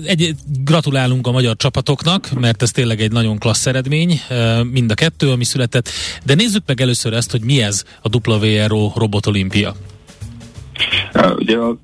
egy, 0.06 0.34
gratulálunk 0.64 1.26
a 1.26 1.30
magyar 1.30 1.56
csapatoknak, 1.56 2.30
mert 2.40 2.62
ez 2.62 2.70
tényleg 2.70 3.00
egy 3.00 3.12
nagyon 3.12 3.38
klassz 3.38 3.66
eredmény, 3.66 4.20
mind 4.72 4.90
a 4.90 4.94
kettő, 4.94 5.30
ami 5.30 5.44
született. 5.44 5.88
De 6.24 6.34
nézzük 6.34 6.62
meg 6.66 6.80
először 6.80 7.12
ezt, 7.12 7.30
hogy 7.30 7.42
mi 7.42 7.62
ez 7.62 7.84
a 8.02 8.28
WRO 8.28 8.92
Robot 8.94 9.26
Olimpia. 9.26 9.74
Ugye 11.36 11.56
a 11.56 11.78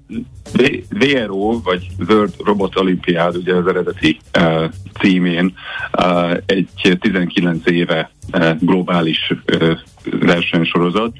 VRO, 0.90 1.60
vagy 1.62 1.86
World 2.08 2.34
Robot 2.44 2.78
Olympiád, 2.78 3.36
ugye 3.36 3.54
az 3.54 3.66
eredeti 3.66 4.18
uh, 4.38 4.64
címén 5.00 5.54
uh, 5.98 6.36
egy 6.46 6.96
19 7.00 7.70
éve 7.70 8.10
uh, 8.32 8.50
globális 8.60 9.32
uh, 9.52 9.78
versenysorozat. 10.04 11.12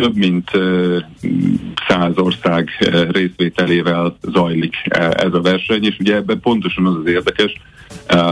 Több 0.00 0.16
mint 0.16 0.50
száz 1.88 2.18
ország 2.18 2.70
részvételével 3.10 4.16
zajlik 4.32 4.74
ez 5.12 5.34
a 5.34 5.40
verseny, 5.40 5.84
és 5.84 5.96
ugye 5.98 6.14
ebben 6.14 6.40
pontosan 6.40 6.86
az 6.86 6.94
az 6.94 7.06
érdekes, 7.06 7.52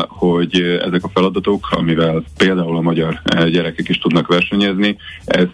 hogy 0.09 0.61
ezek 0.61 1.05
a 1.05 1.11
feladatok, 1.15 1.69
amivel 1.71 2.23
például 2.37 2.77
a 2.77 2.81
magyar 2.81 3.21
gyerekek 3.51 3.89
is 3.89 3.99
tudnak 3.99 4.27
versenyezni, 4.27 4.97
ez 5.25 5.47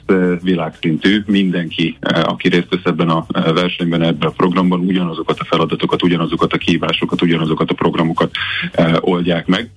világszintű. 0.42 1.22
Mindenki, 1.26 1.96
aki 2.00 2.48
részt 2.48 2.68
vesz 2.70 2.84
ebben 2.84 3.08
a 3.08 3.26
versenyben, 3.54 4.02
ebben 4.02 4.28
a 4.28 4.32
programban 4.32 4.80
ugyanazokat 4.80 5.38
a 5.40 5.44
feladatokat, 5.44 6.02
ugyanazokat 6.02 6.52
a 6.52 6.58
kihívásokat, 6.58 7.22
ugyanazokat 7.22 7.70
a 7.70 7.74
programokat 7.74 8.30
oldják 9.00 9.46
meg, 9.46 9.70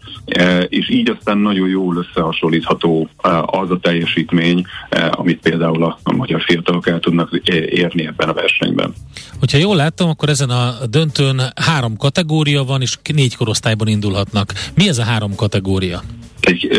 és 0.70 0.90
így 0.90 1.10
aztán 1.10 1.38
nagyon 1.38 1.68
jól 1.68 1.96
összehasonlítható 1.96 3.10
az 3.46 3.72
a 3.72 3.80
teljesítmény, 3.82 4.66
amit 5.12 5.42
például 5.42 5.84
a 5.84 6.00
fiatalok 6.40 6.88
el 6.88 7.00
tudnak 7.00 7.42
érni 7.70 8.06
ebben 8.06 8.30
a 8.30 8.34
versenyben. 8.34 8.94
Hogyha 9.40 9.58
jól 9.58 9.76
láttam, 9.76 10.10
akkor 10.10 10.30
ezen 10.30 10.50
a 10.50 10.74
döntőn 10.90 11.42
három 11.56 11.98
kategória 11.98 12.64
van, 12.64 12.82
és 12.82 12.98
négy 13.14 13.36
korosztályban 13.36 13.88
indulhatnak. 13.88 14.54
Mi 14.76 14.88
ez 14.88 14.98
a 14.98 15.04
három 15.04 15.36
kategória? 15.36 16.02
Egy, 16.40 16.70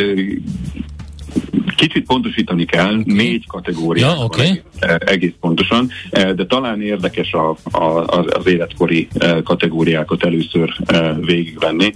Kicsit 1.79 2.07
pontosítani 2.07 2.65
kell, 2.65 3.03
négy 3.05 3.47
kategória 3.47 4.07
ja, 4.07 4.25
okay. 4.25 4.47
egész, 4.47 4.63
egész 4.99 5.33
pontosan, 5.41 5.91
de 6.11 6.47
talán 6.47 6.83
érdekes 6.83 7.33
a, 7.33 7.57
a, 7.71 8.05
az 8.07 8.47
életkori 8.47 9.09
kategóriákat 9.45 10.25
először 10.25 10.77
végigvenni. 11.21 11.93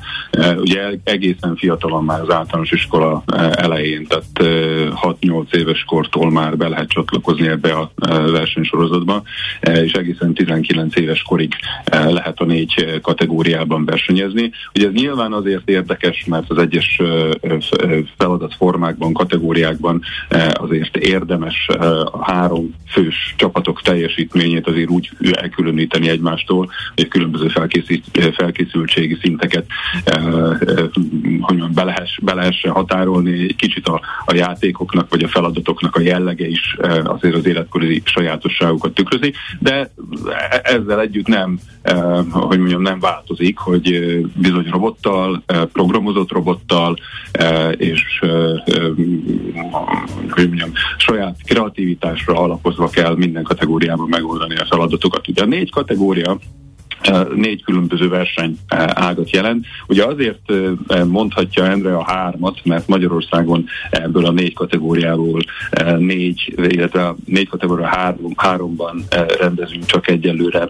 Ugye 0.57 0.81
egészen 1.05 1.57
fiatalon 1.57 2.05
már 2.05 2.21
az 2.21 2.31
általános 2.31 2.71
iskola 2.71 3.23
elején, 3.53 4.07
tehát 4.07 4.25
6-8 5.21 5.55
éves 5.55 5.85
kortól 5.85 6.31
már 6.31 6.57
be 6.57 6.69
lehet 6.69 6.89
csatlakozni 6.89 7.49
ebbe 7.49 7.73
a 7.73 7.93
versenysorozatba, 8.31 9.23
és 9.61 9.93
egészen 9.93 10.35
19 10.35 10.97
éves 10.97 11.23
korig 11.23 11.55
lehet 11.91 12.41
a 12.41 12.45
négy 12.45 13.01
kategóriában 13.03 13.85
versenyezni. 13.85 14.51
Ugye 14.75 14.87
ez 14.87 14.93
nyilván 14.93 15.33
azért 15.33 15.69
érdekes, 15.69 16.25
mert 16.25 16.51
az 16.51 16.59
egyes 16.59 17.01
feladatformákban, 18.17 19.13
kategóriák 19.13 19.72
világban 19.73 20.03
eh, 20.29 20.51
azért 20.55 20.97
érdemes 20.97 21.67
eh, 21.69 22.01
a 22.01 22.25
három 22.25 22.75
fős 22.91 23.35
csapatok 23.37 23.83
teljesítményét 23.83 24.67
azért 24.67 24.91
úgy 24.91 25.11
elkülöníteni 25.33 26.09
egymástól, 26.09 26.71
hogy 26.95 27.09
különböző 27.09 27.51
eh, 27.55 28.33
felkészültségi 28.33 29.19
szinteket 29.21 29.67
hogy 31.41 31.49
mondjam, 31.49 31.73
be, 31.75 31.85
lehess, 31.85 32.19
be 32.23 32.35
lehessen 32.35 32.73
határolni, 32.73 33.41
egy 33.41 33.57
kicsit 33.57 33.89
a, 33.89 34.01
a 34.25 34.35
játékoknak 34.35 35.11
vagy 35.11 35.23
a 35.23 35.29
feladatoknak 35.29 35.97
a 35.97 36.01
jellege 36.01 36.47
is 36.47 36.77
azért 37.05 37.35
az 37.35 37.47
életkori 37.47 38.03
sajátosságokat 38.05 38.95
tükrözi, 38.95 39.33
de 39.59 39.93
ezzel 40.63 41.01
együtt 41.01 41.27
nem, 41.27 41.59
hogy 42.31 42.59
mondjam, 42.59 42.83
nem 42.83 43.01
változik, 43.01 43.59
hogy 43.59 44.19
bizony 44.35 44.69
robottal, 44.71 45.43
programozott 45.73 46.33
robottal 46.33 46.97
és 47.77 48.23
hogy 50.31 50.47
mondjam, 50.47 50.73
saját 50.97 51.37
kreativitásra 51.45 52.35
alapozva 52.35 52.89
kell 52.89 53.17
minden 53.17 53.43
kategóriában 53.43 54.09
megoldani 54.09 54.57
a 54.57 54.67
feladatokat. 54.71 55.29
Ugye 55.29 55.43
a 55.43 55.47
négy 55.47 55.71
kategória 55.71 56.39
négy 57.35 57.63
különböző 57.63 58.09
verseny 58.09 58.59
ágat 58.87 59.31
jelent. 59.31 59.67
Ugye 59.87 60.05
azért 60.05 60.53
mondhatja 61.07 61.67
Endre 61.67 61.97
a 61.97 62.05
hármat, 62.05 62.61
mert 62.65 62.89
Magyarországon 62.89 63.65
ebből 63.91 64.27
a 64.27 64.31
négy 64.31 64.55
kategóriából 64.55 65.41
négy, 65.99 66.55
illetve 66.57 67.07
a 67.07 67.17
négy 67.25 67.49
kategória 67.49 67.87
három, 67.87 68.33
háromban 68.37 69.05
rendezünk 69.39 69.85
csak 69.85 70.09
egyelőre 70.09 70.69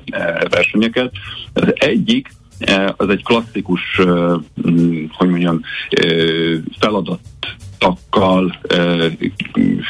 versenyeket. 0.50 1.12
Az 1.52 1.72
egyik 1.74 2.28
az 2.96 3.08
egy 3.08 3.22
klasszikus, 3.22 4.00
hogy 5.12 5.28
mondjam, 5.28 5.60
feladat 6.78 7.20
takkal 7.82 8.58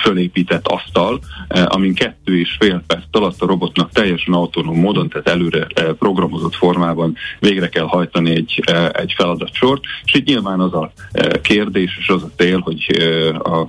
fölépített 0.02 0.66
asztal, 0.66 1.20
amin 1.48 1.94
kettő 1.94 2.38
és 2.38 2.56
fél 2.60 2.82
perc 2.86 3.04
alatt 3.10 3.42
a 3.42 3.46
robotnak 3.46 3.90
teljesen 3.90 4.34
autonóm 4.34 4.78
módon, 4.78 5.08
tehát 5.08 5.28
előre 5.28 5.66
programozott 5.98 6.54
formában 6.54 7.16
végre 7.40 7.68
kell 7.68 7.84
hajtani 7.84 8.30
egy, 8.30 8.62
egy 8.92 9.12
feladatsort, 9.16 9.82
és 10.04 10.14
itt 10.14 10.26
nyilván 10.26 10.60
az 10.60 10.74
a 10.74 10.92
kérdés 11.42 11.96
és 11.98 12.08
az 12.08 12.22
a 12.22 12.30
cél, 12.36 12.58
hogy 12.58 12.86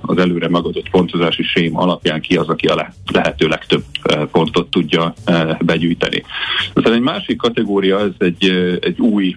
az 0.00 0.18
előre 0.18 0.48
megadott 0.48 0.90
pontozási 0.90 1.42
sém 1.42 1.78
alapján 1.78 2.20
ki 2.20 2.36
az, 2.36 2.48
aki 2.48 2.66
a 2.66 2.74
le, 2.74 2.94
lehető 3.12 3.46
legtöbb 3.46 3.84
pontot 4.32 4.70
tudja 4.70 5.14
begyűjteni. 5.60 6.24
Aztán 6.72 6.92
egy 6.92 7.00
másik 7.00 7.36
kategória, 7.36 8.00
ez 8.00 8.12
egy, 8.18 8.78
egy 8.80 9.00
új 9.00 9.36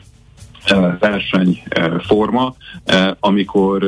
versenyforma, 0.99 2.55
amikor 3.19 3.85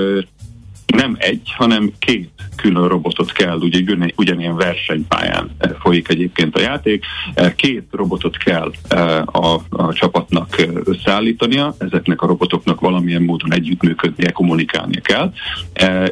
nem 0.96 1.16
egy, 1.20 1.54
hanem 1.58 1.92
két 2.00 2.30
külön 2.62 2.88
robotot 2.88 3.32
kell, 3.32 3.58
ugye 3.58 3.80
ugyanilyen 4.16 4.56
versenypályán 4.56 5.50
eh, 5.58 5.72
folyik 5.80 6.10
egyébként 6.10 6.56
a 6.56 6.60
játék, 6.60 7.06
eh, 7.34 7.54
két 7.56 7.88
robotot 7.92 8.38
kell 8.38 8.72
eh, 8.88 9.22
a, 9.36 9.62
a 9.70 9.94
csapatnak 9.94 10.56
összeállítania, 10.84 11.76
ezeknek 11.78 12.22
a 12.22 12.28
robotoknak 12.28 12.80
valamilyen 12.80 13.22
módon 13.22 13.54
együttműködnie, 13.54 14.32
kommunikálnia 14.32 15.02
kell, 15.02 15.34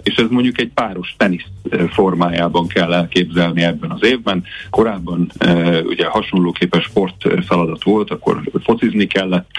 és 0.04 0.16
ez 0.16 0.26
mondjuk 0.30 0.60
egy 0.60 0.72
páros 0.74 1.16
tenisz 1.18 1.46
formájában 1.90 2.68
kell 2.68 2.94
elképzelni 2.94 3.64
ebben 3.64 3.92
az 3.92 4.04
évben. 4.04 4.44
Korábban 4.70 5.32
ugye 5.84 6.06
hasonlóképpen 6.06 6.82
sport 6.82 7.46
feladat 7.46 7.84
volt, 7.84 8.12
akkor 8.12 8.42
focizni 8.64 9.08
kellett, 9.08 9.50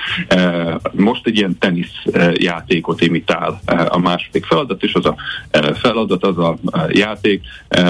most 0.93 1.27
egy 1.27 1.37
ilyen 1.37 1.59
tenisz 1.59 2.03
játékot 2.35 3.01
imitál 3.01 3.61
a 3.89 3.99
második 3.99 4.45
feladat, 4.45 4.83
és 4.83 4.95
az 4.95 5.07
a 5.09 5.75
feladat, 5.75 6.25
az 6.25 6.39
a 6.39 6.59
játék, 6.89 7.43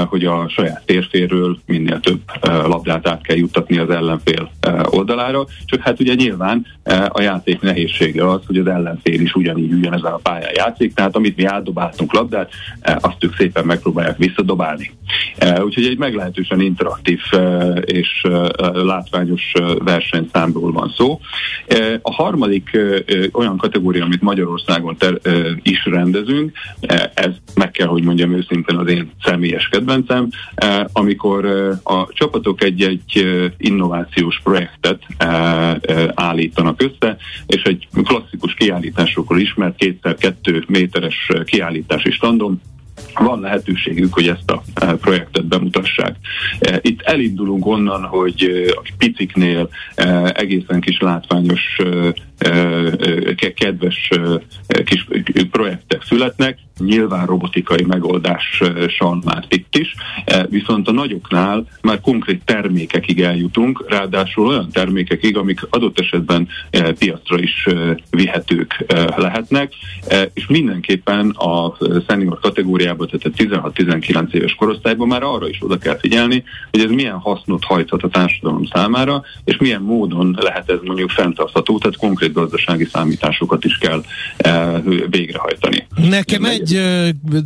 hogy 0.07 0.25
a 0.25 0.49
saját 0.49 0.83
térféről 0.87 1.59
minél 1.67 2.01
több 2.01 2.21
labdát 2.43 3.09
át 3.09 3.23
kell 3.23 3.37
juttatni 3.37 3.79
az 3.79 3.91
ellenfél 3.91 4.51
oldalára, 4.85 5.47
csak 5.65 5.81
hát 5.81 6.01
ugye 6.01 6.15
nyilván 6.15 6.67
a 7.09 7.21
játék 7.21 7.61
nehézsége 7.61 8.29
az, 8.29 8.41
hogy 8.47 8.59
az 8.59 8.67
ellenfél 8.67 9.21
is 9.21 9.35
ugyanígy 9.35 9.73
ugyanezen 9.73 10.13
a 10.13 10.17
pályán 10.17 10.53
játszik, 10.55 10.95
tehát 10.95 11.17
amit 11.17 11.37
mi 11.37 11.45
átdobáltunk 11.45 12.13
labdát, 12.13 12.51
azt 12.83 13.25
ők 13.25 13.37
szépen 13.37 13.65
megpróbálják 13.65 14.17
visszadobálni. 14.17 14.91
Úgyhogy 15.63 15.87
egy 15.87 15.99
meglehetősen 15.99 16.61
interaktív 16.61 17.21
és 17.85 18.27
látványos 18.73 19.53
versenyszámról 19.79 20.73
van 20.73 20.93
szó. 20.97 21.21
A 22.03 22.13
harmadik 22.13 22.79
olyan 23.33 23.57
kategória, 23.57 24.05
amit 24.05 24.23
Magyarországon 24.23 24.97
ter- 24.97 25.29
is 25.63 25.85
rendezünk, 25.85 26.53
ez 27.15 27.31
meg 27.55 27.71
kell, 27.71 27.87
hogy 27.87 28.03
mondjam 28.03 28.33
őszintén 28.33 28.77
az 28.77 28.89
én 28.89 29.11
személyes 29.23 29.69
kedvencem, 29.69 30.29
amikor 30.93 31.47
a 31.83 32.07
csapatok 32.13 32.63
egy-egy 32.63 33.27
innovációs 33.57 34.41
projektet 34.43 35.03
állítanak 36.15 36.83
össze, 36.83 37.17
és 37.47 37.63
egy 37.63 37.89
klasszikus 38.05 38.55
kiállításokról 38.55 39.41
ismert 39.41 39.77
kétszer 39.77 40.15
kettő 40.15 40.65
méteres 40.67 41.31
kiállítási 41.45 42.11
standon 42.11 42.61
van 43.15 43.41
lehetőségük, 43.41 44.15
hogy 44.15 44.29
ezt 44.29 44.51
a 44.51 44.63
projektet 45.01 45.47
bemutassák. 45.47 46.17
Itt 46.81 47.01
elindulunk 47.01 47.67
onnan, 47.67 48.03
hogy 48.03 48.71
a 48.77 48.89
piciknél 48.99 49.69
egészen 50.33 50.81
kis 50.81 50.99
látványos, 50.99 51.81
kedves 53.55 54.11
kis 54.85 55.07
projektek 55.51 56.03
születnek, 56.03 56.59
nyilván 56.79 57.27
robotikai 57.27 57.85
megoldással 57.87 59.23
már 59.25 59.45
itt 59.49 59.77
is, 59.77 59.95
viszont 60.49 60.89
a 60.89 60.93
nagyoknál 60.93 61.67
már 61.83 62.01
konkrét 62.01 62.45
termékekig 62.45 63.21
eljutunk, 63.21 63.85
ráadásul 63.89 64.47
olyan 64.47 64.71
termékekig, 64.73 65.37
amik 65.37 65.61
adott 65.71 65.99
esetben 65.99 66.49
piacra 66.99 67.39
is 67.39 67.67
vihetők 68.11 68.85
lehetnek, 69.17 69.73
és 70.35 70.47
mindenképpen 70.47 71.31
a 71.31 71.77
senior 72.09 72.39
kategóriában 72.41 73.09
tehát 73.09 73.65
16-19 73.75 74.33
éves 74.33 74.55
korosztályban 74.55 75.09
már 75.09 75.23
arra 75.23 75.49
is 75.49 75.59
oda 75.61 75.79
kell 75.79 75.99
figyelni, 75.99 76.45
hogy 76.71 76.81
ez 76.81 76.91
milyen 76.91 77.19
hasznot 77.19 77.65
hajthat 77.65 78.03
a 78.03 78.09
társadalom 78.09 78.65
számára, 78.65 79.23
és 79.45 79.57
milyen 79.57 79.83
módon 79.83 80.37
lehet 80.41 80.71
ez 80.71 80.79
mondjuk 80.85 81.11
fenntartható, 81.11 81.79
tehát 81.79 81.97
konkrét 81.97 82.28
gazdasági 82.33 82.89
számításokat 82.93 83.65
is 83.65 83.79
kell 83.79 84.03
e, 84.37 84.83
végrehajtani. 85.11 85.87
Nekem 86.09 86.45
egy 86.45 86.81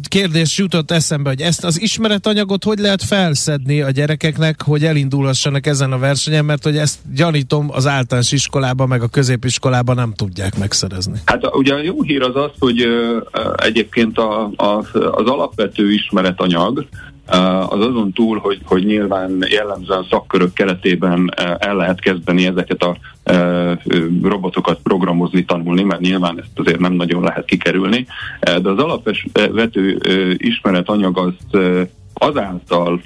kérdés 0.08 0.58
jutott 0.58 0.90
eszembe, 0.90 1.28
hogy 1.28 1.40
ezt 1.40 1.64
az 1.64 1.80
ismeretanyagot 1.80 2.64
hogy 2.64 2.78
lehet 2.78 3.02
felszedni 3.02 3.80
a 3.80 3.90
gyerekeknek, 3.90 4.62
hogy 4.62 4.84
elindulhassanak 4.84 5.66
ezen 5.66 5.92
a 5.92 5.98
versenyen, 5.98 6.44
mert 6.44 6.64
hogy 6.64 6.76
ezt 6.76 6.98
gyanítom 7.14 7.70
az 7.70 7.86
általános 7.86 8.32
iskolában, 8.32 8.88
meg 8.88 9.02
a 9.02 9.08
középiskolában 9.08 9.94
nem 9.94 10.12
tudják 10.16 10.58
megszerezni. 10.58 11.18
Hát 11.24 11.56
ugye 11.56 11.74
a 11.74 11.82
jó 11.82 12.02
hír 12.02 12.22
az 12.22 12.36
az, 12.36 12.50
hogy 12.58 12.86
egyébként 13.56 14.18
a, 14.18 14.50
a, 14.56 14.84
az 14.92 15.26
alap 15.26 15.52
alapvető 15.52 15.92
ismeretanyag, 15.92 16.86
az 17.68 17.80
azon 17.80 18.12
túl, 18.12 18.38
hogy, 18.38 18.60
hogy 18.64 18.84
nyilván 18.84 19.44
jellemzően 19.50 20.06
szakkörök 20.10 20.52
keretében 20.52 21.34
el 21.58 21.76
lehet 21.76 22.00
kezdeni 22.00 22.46
ezeket 22.46 22.82
a 22.82 22.96
robotokat 24.22 24.80
programozni, 24.82 25.44
tanulni, 25.44 25.82
mert 25.82 26.00
nyilván 26.00 26.38
ezt 26.38 26.58
azért 26.58 26.78
nem 26.78 26.92
nagyon 26.92 27.22
lehet 27.22 27.44
kikerülni, 27.44 28.06
de 28.40 28.68
az 28.68 28.78
alapvető 28.78 29.98
ismeretanyag 30.36 31.18
az 31.18 31.60
azáltal 32.14 33.00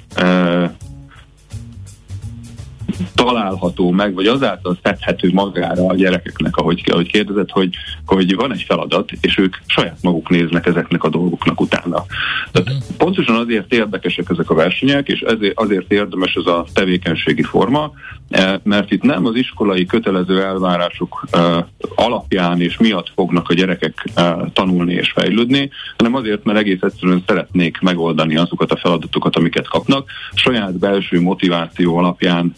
található 3.15 3.91
meg, 3.91 4.13
vagy 4.13 4.27
azáltal 4.27 4.77
szedhető 4.83 5.29
magára 5.33 5.85
a 5.85 5.95
gyerekeknek, 5.95 6.57
ahogy, 6.57 6.81
ahogy 6.91 7.11
kérdezett, 7.11 7.49
hogy, 7.49 7.75
hogy 8.05 8.35
van 8.35 8.53
egy 8.53 8.63
feladat, 8.67 9.11
és 9.21 9.37
ők 9.37 9.55
saját 9.65 9.97
maguk 10.01 10.29
néznek 10.29 10.65
ezeknek 10.65 11.03
a 11.03 11.09
dolgoknak 11.09 11.61
utána. 11.61 12.05
Tehát 12.51 12.69
uh-huh. 12.69 12.97
pontosan 12.97 13.35
azért 13.35 13.73
érdekesek 13.73 14.29
ezek 14.29 14.49
a 14.49 14.55
versenyek, 14.55 15.07
és 15.07 15.19
ezért, 15.19 15.59
azért 15.59 15.91
érdemes 15.91 16.33
ez 16.33 16.45
a 16.45 16.65
tevékenységi 16.73 17.43
forma, 17.43 17.91
eh, 18.29 18.53
mert 18.63 18.91
itt 18.91 19.01
nem 19.01 19.25
az 19.25 19.35
iskolai 19.35 19.85
kötelező 19.85 20.43
elvárások 20.43 21.25
eh, 21.31 21.63
alapján 21.95 22.61
és 22.61 22.77
miatt 22.77 23.11
fognak 23.15 23.49
a 23.49 23.53
gyerekek 23.53 24.05
eh, 24.13 24.33
tanulni 24.53 24.93
és 24.93 25.11
fejlődni, 25.11 25.69
hanem 25.97 26.15
azért, 26.15 26.43
mert 26.43 26.59
egész 26.59 26.81
egyszerűen 26.81 27.23
szeretnék 27.27 27.79
megoldani 27.79 28.37
azokat 28.37 28.71
a 28.71 28.77
feladatokat, 28.77 29.35
amiket 29.35 29.67
kapnak, 29.67 30.09
saját 30.33 30.79
belső 30.79 31.21
motiváció 31.21 31.97
alapján 31.97 32.53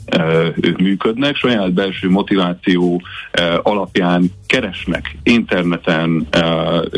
ők 0.61 0.77
működnek, 0.77 1.35
saját 1.35 1.73
belső 1.73 2.09
motiváció 2.09 3.01
alapján 3.61 4.31
keresnek 4.45 5.17
interneten, 5.23 6.27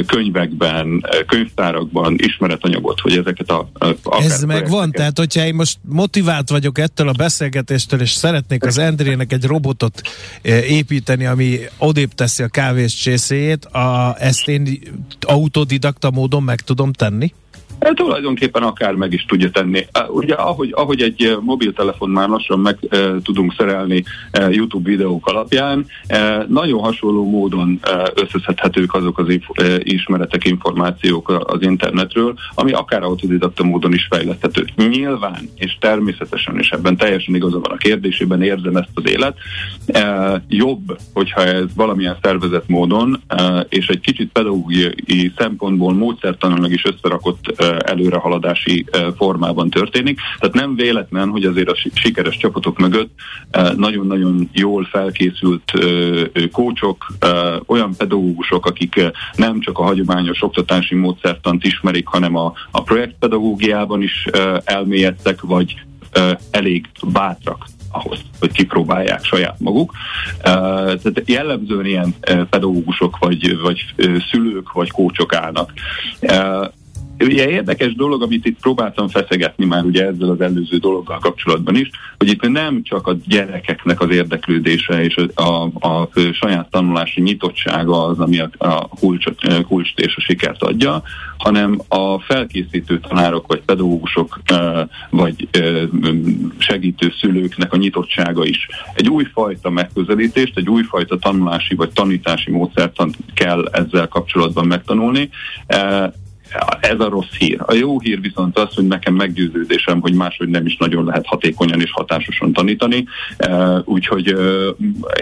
könyvekben, 0.08 1.06
könyvtárakban 1.28 2.16
ismeretanyagot, 2.18 3.00
hogy 3.00 3.18
ezeket 3.18 3.50
a... 3.50 3.70
a 4.04 4.24
Ez 4.24 4.44
megvan, 4.44 4.92
tehát 4.92 5.18
hogyha 5.18 5.46
én 5.46 5.56
most 5.56 5.80
motivált 5.82 6.50
vagyok 6.50 6.78
ettől 6.78 7.08
a 7.08 7.12
beszélgetéstől, 7.12 8.02
és 8.02 8.12
szeretnék 8.12 8.66
az 8.66 8.78
Endrének 8.78 9.34
egy 9.34 9.46
robotot 9.46 10.02
építeni, 10.68 11.26
ami 11.26 11.60
odébb 11.78 12.14
teszi 12.14 12.44
a 12.44 12.48
kávés 12.48 12.94
csészéjét, 12.94 13.66
a, 13.66 14.16
ezt 14.20 14.48
én 14.48 14.80
autodidakta 15.22 16.12
módon 16.12 16.44
meg 16.44 16.62
tudom 16.62 16.94
tenni? 16.94 17.34
E, 17.82 17.94
tulajdonképpen 17.94 18.64
akár 18.64 18.94
meg 18.94 19.14
is 19.14 19.26
tudja 19.26 19.50
tenni. 19.50 19.86
Ugye 20.10 20.34
ahogy, 20.34 20.72
ahogy 20.76 21.02
egy 21.02 21.38
mobiltelefon 21.42 22.10
már 22.10 22.30
lassan 22.30 22.60
meg 22.60 22.78
e, 22.90 22.98
tudunk 23.24 23.54
szerelni 23.58 24.04
e, 24.32 24.50
YouTube 24.50 24.90
videók 24.90 25.28
alapján, 25.28 25.86
e, 26.08 26.46
nagyon 26.50 26.80
hasonló 26.80 27.30
módon 27.30 27.80
e, 27.82 28.12
összeszedhetők 28.16 28.94
azok 28.94 29.18
az 29.18 29.30
inf- 29.30 29.62
e, 29.62 29.80
ismeretek, 29.84 30.46
információk 30.46 31.44
az 31.46 31.62
internetről, 31.62 32.34
ami 32.54 32.72
akár 32.72 33.04
autodidakta 33.04 33.64
módon 33.64 33.94
is 33.94 34.08
fejleszthető. 34.10 34.66
Nyilván 34.76 35.50
és 35.56 35.78
természetesen, 35.80 36.58
és 36.58 36.70
ebben 36.70 36.98
teljesen 36.98 37.36
igaza 37.36 37.60
van 37.60 37.72
a 37.72 37.78
kérdésében, 37.78 38.42
érzem 38.42 38.76
ezt 38.76 38.90
az 38.94 39.10
élet, 39.10 39.38
e, 39.88 40.44
jobb, 40.48 40.98
hogyha 41.14 41.44
ez 41.44 41.66
valamilyen 41.76 42.18
szervezett 42.22 42.68
módon, 42.68 43.22
e, 43.28 43.66
és 43.70 43.88
egy 43.88 44.00
kicsit 44.00 44.32
pedagógiai 44.32 45.32
szempontból 45.38 45.94
módszertanilag 45.94 46.72
is 46.72 46.86
összerakott 46.86 47.54
e, 47.58 47.71
előrehaladási 47.78 48.86
formában 49.18 49.70
történik. 49.70 50.20
Tehát 50.40 50.56
nem 50.56 50.76
véletlen, 50.76 51.30
hogy 51.30 51.46
azért 51.46 51.70
a 51.70 51.76
sikeres 51.94 52.38
csapatok 52.38 52.78
mögött 52.78 53.12
nagyon-nagyon 53.76 54.50
jól 54.52 54.88
felkészült 54.92 55.72
kócsok, 56.52 57.06
olyan 57.66 57.96
pedagógusok, 57.98 58.66
akik 58.66 59.12
nem 59.36 59.60
csak 59.60 59.78
a 59.80 59.84
hagyományos 59.84 60.44
oktatási 60.44 60.96
módszertant 60.96 61.64
ismerik, 61.64 62.08
hanem 62.08 62.36
a, 62.36 62.54
a 62.72 62.84
projektpedagógiában 62.84 64.02
is 64.02 64.28
elmélyedtek, 64.64 65.42
vagy 65.42 65.76
elég 66.52 66.90
bátrak 67.08 67.66
ahhoz, 67.92 68.20
hogy 68.40 68.52
kipróbálják 68.52 69.24
saját 69.24 69.60
maguk. 69.60 69.94
Tehát 70.42 71.22
jellemzően 71.26 71.86
ilyen 71.86 72.16
pedagógusok, 72.50 73.18
vagy, 73.18 73.60
vagy 73.62 73.86
szülők, 74.32 74.72
vagy 74.72 74.92
kócsok 74.92 75.34
állnak. 75.36 75.72
Ugye 77.22 77.50
érdekes 77.50 77.96
dolog, 77.96 78.22
amit 78.22 78.46
itt 78.46 78.60
próbáltam 78.60 79.08
feszegetni 79.08 79.66
már 79.66 79.84
ugye 79.84 80.06
ezzel 80.06 80.30
az 80.30 80.42
előző 80.42 80.78
dologgal 80.78 81.20
kapcsolatban 81.20 81.76
is, 81.76 81.90
hogy 82.18 82.28
itt 82.28 82.50
nem 82.50 82.84
csak 82.84 83.08
a 83.08 83.16
gyerekeknek 83.28 84.02
az 84.02 84.10
érdeklődése 84.10 85.04
és 85.04 85.16
a, 85.34 85.42
a, 85.42 85.70
a 85.80 86.10
saját 86.32 86.70
tanulási 86.70 87.22
nyitottsága 87.22 88.06
az, 88.06 88.20
ami 88.20 88.40
a, 88.40 88.50
a 88.58 88.88
kulcsot, 88.88 89.64
kulcst 89.68 90.00
és 90.00 90.16
a 90.16 90.22
sikert 90.22 90.64
adja, 90.64 91.02
hanem 91.38 91.80
a 91.88 92.20
felkészítő 92.20 93.00
tanárok 93.00 93.48
vagy 93.48 93.62
pedagógusok 93.62 94.40
vagy 95.10 95.48
segítő 96.58 97.14
szülőknek 97.20 97.74
a 97.74 97.78
nyitottsága 97.78 98.46
is. 98.46 98.68
Egy 98.94 99.10
újfajta 99.10 99.70
megközelítést, 99.70 100.58
egy 100.58 100.70
újfajta 100.70 101.18
tanulási 101.18 101.76
vagy 101.76 101.90
tanítási 101.90 102.52
módszert 102.52 102.96
kell 103.34 103.66
ezzel 103.72 104.08
kapcsolatban 104.08 104.68
megtanulni 104.68 105.30
ez 106.80 107.00
a 107.00 107.10
rossz 107.10 107.34
hír. 107.38 107.58
A 107.66 107.74
jó 107.74 108.00
hír 108.00 108.22
viszont 108.22 108.58
az, 108.58 108.74
hogy 108.74 108.88
nekem 108.88 109.14
meggyőződésem, 109.14 110.00
hogy 110.02 110.14
máshogy 110.14 110.50
nem 110.50 110.66
is 110.66 110.78
nagyon 110.78 111.06
lehet 111.06 111.26
hatékonyan 111.26 111.82
és 111.82 111.92
hatásosan 111.92 112.54
tanítani, 112.54 113.06
úgyhogy 113.84 114.28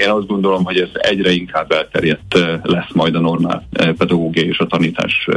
én 0.02 0.10
azt 0.10 0.28
gondolom, 0.28 0.64
hogy 0.64 0.80
ez 0.80 0.90
egyre 0.94 1.32
inkább 1.32 1.72
elterjedt 1.72 2.38
lesz 2.64 2.94
majd 2.94 3.16
a 3.16 3.20
normál 3.20 3.68
pedagógia 3.98 4.44
és 4.44 4.58
a 4.58 4.68
tanítás 4.68 5.28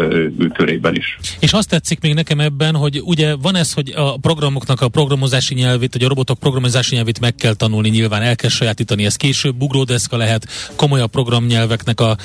körében 0.53 0.95
is. 0.95 1.19
És 1.41 1.53
azt 1.53 1.69
tetszik 1.69 2.01
még 2.01 2.15
nekem 2.15 2.41
ebben, 2.41 2.75
hogy 2.75 3.01
ugye 3.05 3.37
van 3.37 3.57
ez, 3.57 3.73
hogy 3.73 3.93
a 3.97 4.19
programoknak 4.19 4.81
a 4.81 4.89
programozási 4.89 5.55
nyelvét, 5.55 5.93
vagy 5.93 6.05
a 6.05 6.09
robotok 6.09 6.39
programozási 6.39 6.95
nyelvét 6.95 7.21
meg 7.21 7.35
kell 7.35 7.55
tanulni, 7.55 7.89
nyilván 7.89 8.23
el 8.23 8.37
kell 8.37 8.51
sajátítani, 8.51 9.05
ez 9.05 9.17
később 9.17 9.63
ugródeszka 9.63 10.17
lehet 10.17 10.47
komolyabb 10.77 11.11
programnyelveknek 11.11 12.01
a 12.01 12.17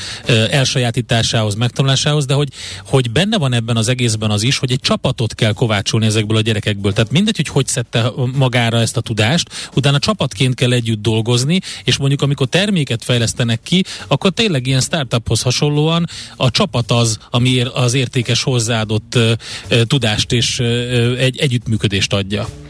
elsajátításához, 0.51 1.56
megtanulásához, 1.56 2.25
de 2.25 2.34
hogy, 2.34 2.49
hogy 2.86 3.12
benne 3.12 3.38
van 3.38 3.53
ebben 3.57 3.77
az 3.77 3.87
egészben 3.87 4.31
az 4.31 4.43
is, 4.43 4.57
hogy 4.57 4.71
egy 4.71 4.79
csapatot 4.79 5.35
kell 5.35 5.53
kovácsolni 5.53 6.05
ezekből 6.05 6.37
a 6.37 6.41
gyerekekből. 6.41 6.93
Tehát 6.93 7.11
mindegy, 7.11 7.35
hogy 7.35 7.47
hogy 7.47 7.67
szedte 7.67 8.11
magára 8.33 8.79
ezt 8.79 8.97
a 8.97 9.01
tudást, 9.01 9.69
utána 9.75 9.99
csapatként 9.99 10.55
kell 10.55 10.71
együtt 10.71 11.01
dolgozni, 11.01 11.59
és 11.83 11.97
mondjuk 11.97 12.21
amikor 12.21 12.47
terméket 12.47 13.03
fejlesztenek 13.03 13.59
ki, 13.63 13.83
akkor 14.07 14.31
tényleg 14.31 14.67
ilyen 14.67 14.81
startuphoz 14.81 15.41
hasonlóan 15.41 16.07
a 16.35 16.51
csapat 16.51 16.91
az, 16.91 17.17
ami 17.29 17.61
az 17.61 17.93
értékes 17.93 18.43
hozzáadott 18.43 19.19
tudást 19.87 20.31
és 20.31 20.59
egy 21.17 21.37
együttműködést 21.37 22.13
adja. 22.13 22.66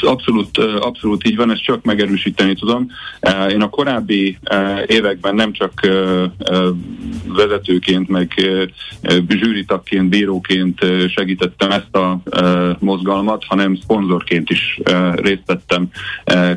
Abszolút, 0.00 0.58
abszolút 0.58 1.26
így 1.26 1.36
van, 1.36 1.50
ezt 1.50 1.62
csak 1.62 1.84
megerősíteni 1.84 2.54
tudom. 2.54 2.90
Én 3.50 3.60
a 3.60 3.68
korábbi 3.68 4.38
években 4.86 5.34
nem 5.34 5.52
csak 5.52 5.72
vezetőként, 7.36 8.08
meg 8.08 8.32
zsűritakként, 9.28 10.08
bíróként 10.08 10.86
segítettem 11.08 11.70
ezt 11.70 11.96
a 11.96 12.20
mozgalmat, 12.78 13.44
hanem 13.44 13.76
szponzorként 13.76 14.50
is 14.50 14.80
részt 15.14 15.42
vettem 15.46 15.88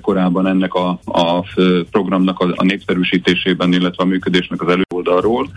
korábban 0.01 0.47
ennek 0.47 0.73
a, 0.73 0.99
a 1.05 1.45
programnak 1.91 2.39
a, 2.39 2.63
népszerűsítésében, 2.63 3.73
illetve 3.73 4.03
a 4.03 4.07
működésnek 4.07 4.61
az 4.61 4.67
előoldalról. 4.67 5.49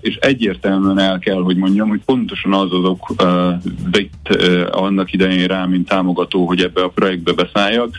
És 0.00 0.16
egyértelműen 0.16 0.98
el 0.98 1.18
kell, 1.18 1.42
hogy 1.42 1.56
mondjam, 1.56 1.88
hogy 1.88 2.00
pontosan 2.04 2.52
az 2.52 2.72
azok 2.72 3.12
itt 3.92 4.28
annak 4.70 5.12
idején 5.12 5.46
rá, 5.46 5.64
mint 5.64 5.88
támogató, 5.88 6.46
hogy 6.46 6.60
ebbe 6.60 6.82
a 6.82 6.88
projektbe 6.88 7.32
beszálljak, 7.32 7.94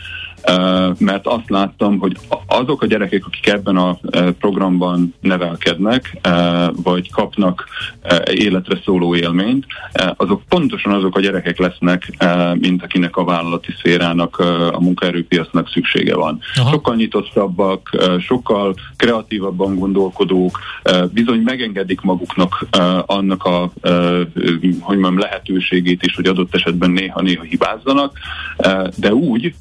mert 0.98 1.26
azt 1.26 1.50
láttam, 1.50 1.98
hogy 1.98 2.16
azok 2.46 2.82
a 2.82 2.86
gyerekek, 2.86 3.26
akik 3.26 3.46
ebben 3.46 3.76
a 3.76 3.98
programban 4.38 5.14
nevelkednek, 5.20 6.18
vagy 6.82 7.10
kapnak 7.10 7.66
életre 8.32 8.78
szóló 8.84 9.14
élményt, 9.14 9.66
azok 10.16 10.42
pontosan 10.48 10.92
azok 10.92 11.16
a 11.16 11.20
gyerekek 11.20 11.58
lesznek, 11.58 12.12
mint 12.54 12.82
akinek 12.82 13.16
a 13.16 13.24
vállalati 13.24 13.72
szférának, 13.78 14.38
a 14.72 14.80
munkaerőpiacnak 14.80 15.68
szüksége 15.68 16.16
van. 16.16 16.38
Aha. 16.54 16.70
Sokkal 16.70 16.94
nyitottabbak, 16.94 17.96
sokkal 18.20 18.74
kreatívabban 18.96 19.78
gondolkodók, 19.78 20.58
bizony 21.12 21.40
megengedik 21.40 22.00
maguknak 22.00 22.66
annak 23.06 23.44
a 23.44 23.70
hogy 24.80 24.98
mondjam, 24.98 25.18
lehetőségét 25.18 26.02
is, 26.02 26.14
hogy 26.14 26.26
adott 26.26 26.54
esetben 26.54 26.90
néha-néha 26.90 27.42
hibázzanak, 27.42 28.18
de 28.96 29.14
úgy, 29.14 29.54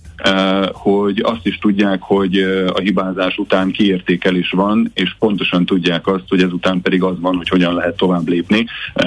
hogy 0.72 1.20
azt 1.24 1.48
is 1.48 1.58
tudják, 1.58 2.02
hogy 2.02 2.38
a 2.74 2.80
hibázás 2.80 3.38
után 3.38 3.72
kiértékelés 3.72 4.50
van, 4.50 4.92
és 4.94 5.16
pontosan 5.20 5.66
tudják 5.66 6.08
azt, 6.08 6.24
hogy 6.28 6.42
ezután 6.42 6.82
pedig 6.82 7.04
az 7.04 7.20
van, 7.20 7.36
hogy 7.36 7.50
hogyan 7.50 7.74
lehet 7.74 7.98
tovább 7.98 8.28
lépni, 8.28 8.66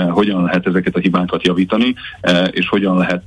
hogyan 0.09 0.42
lehet 0.42 0.66
ezeket 0.66 0.96
a 0.96 0.98
hibákat 0.98 1.46
javítani, 1.46 1.94
és 2.50 2.68
hogyan 2.68 2.96
lehet 2.96 3.22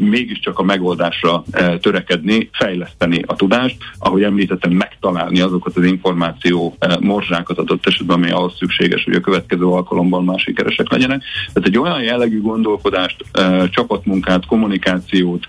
mégiscsak 0.00 0.58
a 0.58 0.62
megoldásra 0.62 1.44
törekedni, 1.80 2.48
fejleszteni 2.52 3.22
a 3.26 3.34
tudást, 3.34 3.76
ahogy 3.98 4.22
említettem, 4.22 4.72
megtalálni 4.72 5.40
azokat 5.40 5.76
az 5.76 5.84
információ 5.84 6.76
morzsákat 7.00 7.58
adott 7.58 7.86
esetben, 7.86 8.16
ami 8.16 8.30
ahhoz 8.30 8.56
szükséges, 8.56 9.04
hogy 9.04 9.14
a 9.14 9.20
következő 9.20 9.64
alkalommal 9.64 10.22
más 10.22 10.42
sikeresek 10.42 10.90
legyenek. 10.90 11.22
Tehát 11.52 11.68
egy 11.68 11.78
olyan 11.78 12.02
jellegű 12.02 12.40
gondolkodást, 12.40 13.24
csapatmunkát, 13.70 14.46
kommunikációt, 14.46 15.44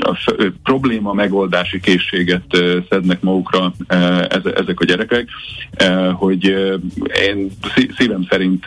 a 0.00 0.18
probléma 0.62 1.12
megoldási 1.12 1.80
készséget 1.80 2.44
szednek 2.88 3.20
magukra 3.20 3.72
ezek 4.56 4.80
a 4.80 4.84
gyerekek, 4.84 5.28
hogy 6.12 6.44
én 7.26 7.50
szívem 7.96 8.26
szerint 8.30 8.64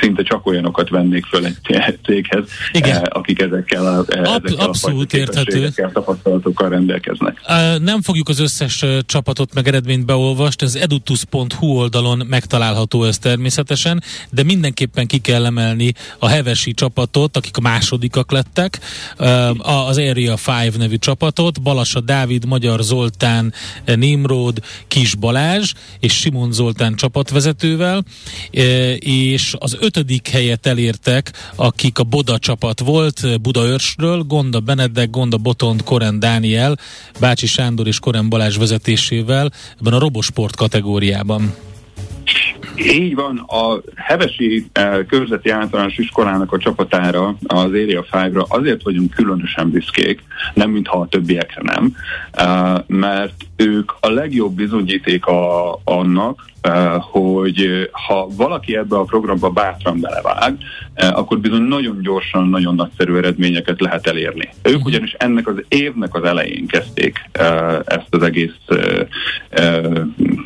szinte 0.00 0.22
csak 0.22 0.46
olyanokat 0.46 0.88
vennék 0.88 1.24
föl 1.24 1.46
egy 1.46 1.56
céghez, 2.04 2.44
Igen. 2.72 3.02
akik 3.02 3.40
ezekkel 3.40 3.86
a, 3.86 4.04
ezekkel 4.08 4.66
abszolút 4.66 5.14
érthető. 5.14 5.68
tapasztalatokkal 5.92 6.68
rendelkeznek. 6.68 7.40
Nem 7.82 8.02
fogjuk 8.02 8.28
az 8.28 8.40
összes 8.40 8.84
csapatot 9.06 9.54
meg 9.54 9.66
eredményt 9.66 10.06
beolvasni, 10.06 10.66
az 10.66 10.76
edutus.hu 10.76 11.66
oldalon 11.66 12.26
megtalálható 12.28 13.04
ez 13.04 13.18
természetesen, 13.18 14.02
de 14.30 14.42
mindenképpen 14.42 15.06
ki 15.06 15.18
kell 15.18 15.44
emelni 15.44 15.92
a 16.18 16.28
hevesi 16.28 16.72
csapatot, 16.72 17.36
akik 17.36 17.56
a 17.56 17.60
másodikak 17.60 18.32
lettek, 18.32 18.79
az 19.58 19.98
Area 19.98 20.36
5 20.66 20.78
nevű 20.78 20.96
csapatot, 20.96 21.62
Balassa 21.62 22.00
Dávid, 22.00 22.44
Magyar 22.44 22.82
Zoltán, 22.82 23.52
Nimród, 23.84 24.58
Kis 24.88 25.14
Balázs 25.14 25.72
és 26.00 26.12
Simon 26.12 26.52
Zoltán 26.52 26.94
csapatvezetővel, 26.94 28.04
és 28.98 29.54
az 29.58 29.76
ötödik 29.80 30.28
helyet 30.28 30.66
elértek, 30.66 31.32
akik 31.56 31.98
a 31.98 32.02
Boda 32.02 32.38
csapat 32.38 32.80
volt, 32.80 33.40
Budaörsről, 33.40 34.22
Gonda 34.22 34.60
Benedek, 34.60 35.10
Gonda 35.10 35.36
Botond, 35.36 35.82
Koren 35.82 36.18
Dániel, 36.18 36.78
Bácsi 37.20 37.46
Sándor 37.46 37.86
és 37.86 37.98
Koren 37.98 38.28
Balázs 38.28 38.56
vezetésével 38.56 39.52
ebben 39.80 39.92
a 39.92 39.98
robosport 39.98 40.56
kategóriában. 40.56 41.54
Így 42.84 43.14
van, 43.14 43.38
a 43.38 43.80
Hevesi 43.94 44.66
uh, 44.78 45.06
Körzeti 45.06 45.50
Általános 45.50 45.96
Iskolának 45.98 46.52
a 46.52 46.58
csapatára, 46.58 47.34
az 47.46 47.64
Area 47.64 48.04
5-ra 48.12 48.46
azért 48.48 48.82
vagyunk 48.82 49.14
különösen 49.14 49.70
büszkék, 49.70 50.22
nem 50.54 50.70
mintha 50.70 51.00
a 51.00 51.06
többiekre 51.06 51.62
nem, 51.62 51.94
uh, 52.38 52.84
mert 52.86 53.34
ők 53.56 53.92
a 54.00 54.08
legjobb 54.08 54.52
bizonyítéka 54.52 55.72
annak, 55.84 56.49
Eh, 56.49 56.49
hogy 57.00 57.60
eh, 57.60 57.84
ha 57.92 58.28
valaki 58.36 58.76
ebbe 58.76 58.96
a 58.96 59.02
programba 59.02 59.50
bátran 59.50 60.00
belevág, 60.00 60.56
eh, 60.94 61.18
akkor 61.18 61.38
bizony 61.38 61.62
nagyon 61.62 62.02
gyorsan, 62.02 62.48
nagyon 62.48 62.74
nagyszerű 62.74 63.16
eredményeket 63.16 63.80
lehet 63.80 64.06
elérni. 64.06 64.48
Ők 64.62 64.76
mhm. 64.76 64.86
ugyanis 64.86 65.12
ennek 65.12 65.48
az 65.48 65.64
évnek 65.68 66.14
az 66.14 66.24
elején 66.24 66.66
kezdték 66.66 67.30
ezt 67.84 68.06
az 68.10 68.22
egész 68.22 68.54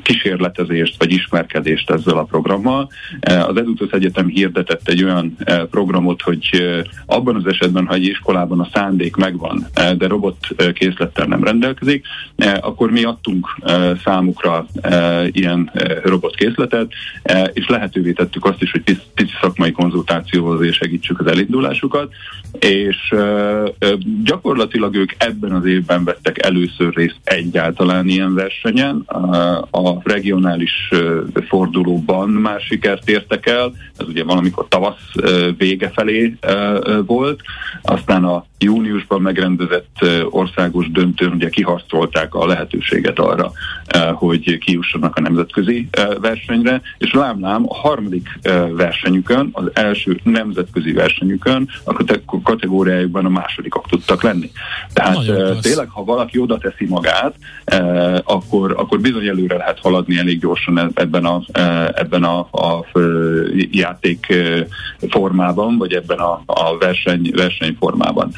kísérletezést 0.02 0.98
vagy 0.98 1.12
ismerkedést 1.12 1.90
ezzel 1.90 2.18
a 2.18 2.22
programmal. 2.22 2.88
Az 3.20 3.56
Edutus 3.56 3.90
Egyetem 3.90 4.26
hirdetett 4.26 4.88
egy 4.88 5.04
olyan 5.04 5.36
programot, 5.70 6.22
hogy 6.22 6.62
abban 7.06 7.36
az 7.36 7.46
esetben, 7.46 7.86
ha 7.86 7.94
egy 7.94 8.06
iskolában 8.06 8.60
a 8.60 8.68
szándék 8.72 9.16
megvan, 9.16 9.66
de 9.96 10.06
robot 10.06 10.36
készlettel 10.74 11.26
nem 11.26 11.44
rendelkezik, 11.44 12.06
akkor 12.60 12.90
mi 12.90 13.04
adtunk 13.04 13.46
számukra 14.04 14.66
ilyen 15.32 15.70
robotkészletet, 16.08 16.92
e, 17.22 17.50
és 17.52 17.68
lehetővé 17.68 18.12
tettük 18.12 18.44
azt 18.44 18.62
is, 18.62 18.70
hogy 18.70 18.82
pici 19.14 19.32
szakmai 19.40 19.72
konzultációhoz 19.72 20.62
és 20.62 20.76
segítsük 20.76 21.20
az 21.20 21.26
elindulásukat, 21.26 22.12
és 22.58 22.96
e, 23.10 23.16
e, 23.16 23.70
gyakorlatilag 24.24 24.94
ők 24.94 25.12
ebben 25.18 25.52
az 25.52 25.64
évben 25.64 26.04
vettek 26.04 26.44
először 26.44 26.94
részt 26.94 27.18
egyáltalán 27.24 28.08
ilyen 28.08 28.34
versenyen. 28.34 28.96
A 29.70 30.02
regionális 30.02 30.90
fordulóban 31.48 32.28
már 32.28 32.60
sikert 32.60 33.08
értek 33.08 33.46
el, 33.46 33.72
ez 33.98 34.06
ugye 34.08 34.24
valamikor 34.24 34.68
tavasz 34.68 35.12
vége 35.58 35.90
felé 35.94 36.36
volt, 37.06 37.40
aztán 37.82 38.24
a 38.24 38.44
júniusban 38.64 39.20
megrendezett 39.20 39.96
országos 40.30 40.90
döntőn 40.90 41.32
ugye 41.32 41.48
kiharcolták 41.48 42.34
a 42.34 42.46
lehetőséget 42.46 43.18
arra, 43.18 43.52
hogy 44.12 44.58
kijussanak 44.58 45.16
a 45.16 45.20
nemzetközi 45.20 45.88
versenyre, 46.20 46.80
és 46.98 47.12
lámlám 47.12 47.64
a 47.68 47.74
harmadik 47.74 48.28
versenyükön, 48.70 49.48
az 49.52 49.70
első 49.72 50.20
nemzetközi 50.22 50.92
versenyükön 50.92 51.68
a 51.84 52.04
kategóriájukban 52.42 53.24
a 53.24 53.28
másodikak 53.28 53.86
tudtak 53.88 54.22
lenni. 54.22 54.50
Tehát 54.92 55.14
Nagyon 55.14 55.60
tényleg, 55.60 55.88
ha 55.88 56.04
valaki 56.04 56.38
oda 56.38 56.58
teszi 56.58 56.86
magát, 56.86 57.34
akkor, 58.24 58.74
akkor 58.76 59.00
bizony 59.00 59.26
előre 59.26 59.56
lehet 59.56 59.80
haladni 59.80 60.18
elég 60.18 60.40
gyorsan 60.40 60.78
e-, 60.78 60.88
ebben 60.94 61.24
a, 61.24 61.42
ebben 61.94 62.24
a, 62.24 62.38
a 62.38 62.86
játék 63.70 64.34
formában, 65.08 65.78
vagy 65.78 65.92
ebben 65.92 66.18
a, 66.18 66.42
a 66.46 66.78
verseny, 66.78 67.30
versenyformában. 67.34 68.32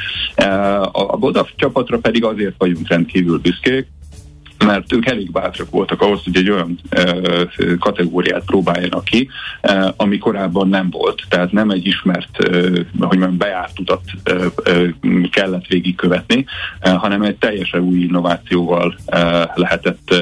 A 0.92 1.16
Bodaf 1.16 1.50
csapatra 1.57 1.98
pedig 1.98 2.24
azért 2.24 2.55
vagyunk 2.59 2.88
rendkívül 2.88 3.38
büszkék, 3.38 3.87
mert 4.64 4.92
ők 4.92 5.06
elég 5.06 5.30
bátrak 5.30 5.70
voltak 5.70 6.02
ahhoz, 6.02 6.20
hogy 6.24 6.36
egy 6.36 6.50
olyan 6.50 6.80
kategóriát 7.78 8.44
próbáljanak 8.44 9.04
ki, 9.04 9.28
ami 9.96 10.18
korábban 10.18 10.68
nem 10.68 10.90
volt. 10.90 11.22
Tehát 11.28 11.52
nem 11.52 11.70
egy 11.70 11.86
ismert, 11.86 12.28
hogy 12.98 13.18
mondjam, 13.18 13.36
bejárt 13.36 13.78
utat 13.78 14.02
kellett 15.30 15.66
végigkövetni, 15.66 16.44
hanem 16.80 17.22
egy 17.22 17.36
teljesen 17.36 17.80
új 17.80 17.98
innovációval 17.98 18.96
lehetett, 19.54 20.14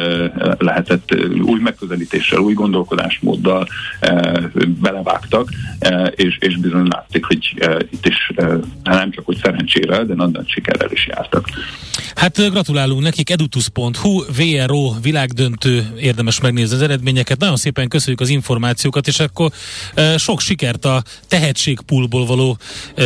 lehetett 0.58 1.14
új 1.42 1.60
megközelítéssel, 1.60 2.38
új 2.38 2.52
gondolkodásmóddal 2.52 3.68
belevágtak, 4.80 5.48
és, 6.14 6.36
és 6.40 6.56
bizony 6.56 6.86
látszik, 6.88 7.24
hogy 7.24 7.54
itt 7.90 8.06
is 8.06 8.32
nem 8.82 9.10
csak 9.10 9.24
hogy 9.24 9.36
szerencsére, 9.42 10.04
de 10.04 10.14
nagy 10.14 10.48
sikerrel 10.48 10.90
is 10.90 11.06
jártak. 11.06 11.48
Hát 12.24 12.50
gratulálunk 12.50 13.02
nekik, 13.02 13.30
edutus.hu 13.30 14.22
VRO 14.36 14.92
világdöntő, 15.02 15.82
érdemes 15.98 16.40
megnézni 16.40 16.74
az 16.74 16.82
eredményeket. 16.82 17.38
Nagyon 17.38 17.56
szépen 17.56 17.88
köszönjük 17.88 18.20
az 18.20 18.28
információkat, 18.28 19.06
és 19.06 19.20
akkor 19.20 19.50
e, 19.94 20.18
sok 20.18 20.40
sikert 20.40 20.84
a 20.84 21.02
tehetségpulból 21.28 22.26
való 22.26 22.56
e, 22.94 23.04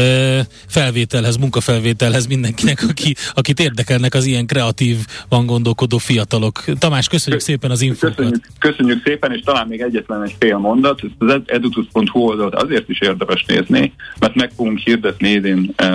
felvételhez, 0.66 1.36
munkafelvételhez 1.36 2.26
mindenkinek, 2.26 2.82
aki, 2.88 3.14
akit 3.34 3.60
érdekelnek 3.60 4.14
az 4.14 4.24
ilyen 4.24 4.46
kreatív, 4.46 4.96
van 5.28 5.46
gondolkodó 5.46 5.98
fiatalok. 5.98 6.64
Tamás, 6.78 7.08
köszönjük 7.08 7.42
szépen 7.42 7.70
az 7.70 7.80
infokat. 7.80 8.16
Köszönjük, 8.16 8.48
köszönjük 8.58 9.02
szépen, 9.04 9.32
és 9.32 9.40
talán 9.40 9.66
még 9.66 9.80
egyetlen 9.80 10.22
egy 10.22 10.36
fél 10.38 10.58
mondat. 10.58 11.00
Az 11.18 11.40
edutus.hu 11.46 12.20
oldalt 12.20 12.54
azért 12.54 12.88
is 12.88 13.00
érdemes 13.00 13.44
nézni, 13.44 13.92
mert 14.20 14.34
meg 14.34 14.50
fogunk 14.56 14.78
hirdetni 14.78 15.28
idén 15.28 15.72
e, 15.76 15.88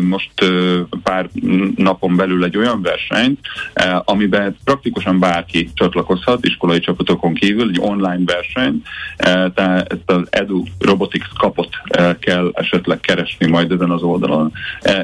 most 0.00 0.30
e, 0.36 0.46
pár 1.02 1.28
napon 1.76 2.16
belül 2.16 2.46
egy 2.48 2.56
olyan 2.56 2.82
versenyt, 2.82 3.38
e, 3.72 4.02
amiben 4.04 4.56
praktikusan 4.64 5.18
bárki 5.18 5.70
csatlakozhat, 5.74 6.44
iskolai 6.44 6.78
csapatokon 6.78 7.34
kívül, 7.34 7.68
egy 7.68 7.78
online 7.80 8.24
verseny, 8.24 8.82
e, 9.16 9.50
tehát 9.50 9.92
ezt 9.92 10.10
az 10.10 10.22
Edu 10.30 10.62
Robotics 10.78 11.26
kapot 11.38 11.68
e, 11.84 12.18
kell 12.18 12.50
esetleg 12.52 13.00
keresni 13.00 13.46
majd 13.46 13.72
ezen 13.72 13.90
az 13.90 14.02
oldalon. 14.02 14.52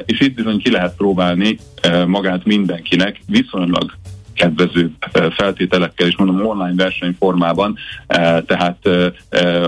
És 0.05 0.19
itt 0.19 0.35
bizony 0.35 0.57
ki 0.57 0.71
lehet 0.71 0.95
próbálni 0.95 1.57
magát 2.07 2.45
mindenkinek 2.45 3.19
viszonylag 3.27 3.91
kedvező 4.35 4.91
feltételekkel, 5.35 6.07
és 6.07 6.15
mondom 6.17 6.45
online 6.45 6.83
versenyformában, 6.83 7.77
tehát 8.45 8.77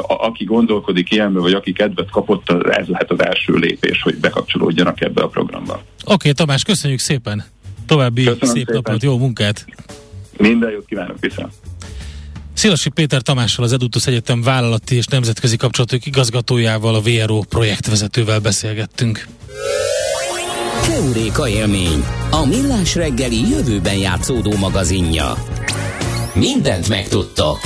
aki 0.08 0.44
gondolkodik 0.44 1.12
ilyenbe, 1.12 1.40
vagy 1.40 1.54
aki 1.54 1.74
kedvet 1.74 2.10
kapott, 2.10 2.50
ez 2.50 2.88
lehet 2.88 3.12
az 3.12 3.24
első 3.24 3.54
lépés, 3.54 4.02
hogy 4.02 4.16
bekapcsolódjanak 4.16 5.02
ebbe 5.02 5.22
a 5.22 5.28
programba. 5.28 5.74
Oké, 5.74 6.14
okay, 6.14 6.32
Tamás, 6.32 6.64
köszönjük 6.64 7.00
szépen! 7.00 7.44
További 7.88 8.24
Köszönöm 8.24 8.40
szép 8.48 8.66
szépen. 8.66 8.76
napot, 8.76 9.04
jó 9.04 9.18
munkát! 9.18 9.66
Minden 10.38 10.72
jót 10.72 10.86
kívánok, 10.86 11.18
viszont! 11.20 11.54
Szilasi 12.54 12.90
Péter 12.90 13.22
Tamással, 13.22 13.66
az 13.66 13.74
Edutus 13.74 14.08
Egyetem 14.08 14.42
vállalati 14.42 14.96
és 14.96 15.06
nemzetközi 15.06 15.58
kapcsolatok 15.58 16.06
igazgatójával, 16.06 16.96
a 16.96 17.02
VRO 17.02 17.40
projektvezetővel 17.40 18.40
beszélgettünk. 18.40 19.28
Keuréka 20.84 21.48
élmény, 21.48 22.04
a 22.32 22.46
millás 22.46 22.96
reggeli 22.96 23.50
jövőben 23.50 23.98
játszódó 23.98 24.56
magazinja. 24.56 25.34
Mindent 26.34 26.90
megtudtok. 26.90 27.60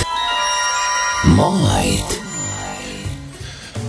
Majd. 1.36 2.21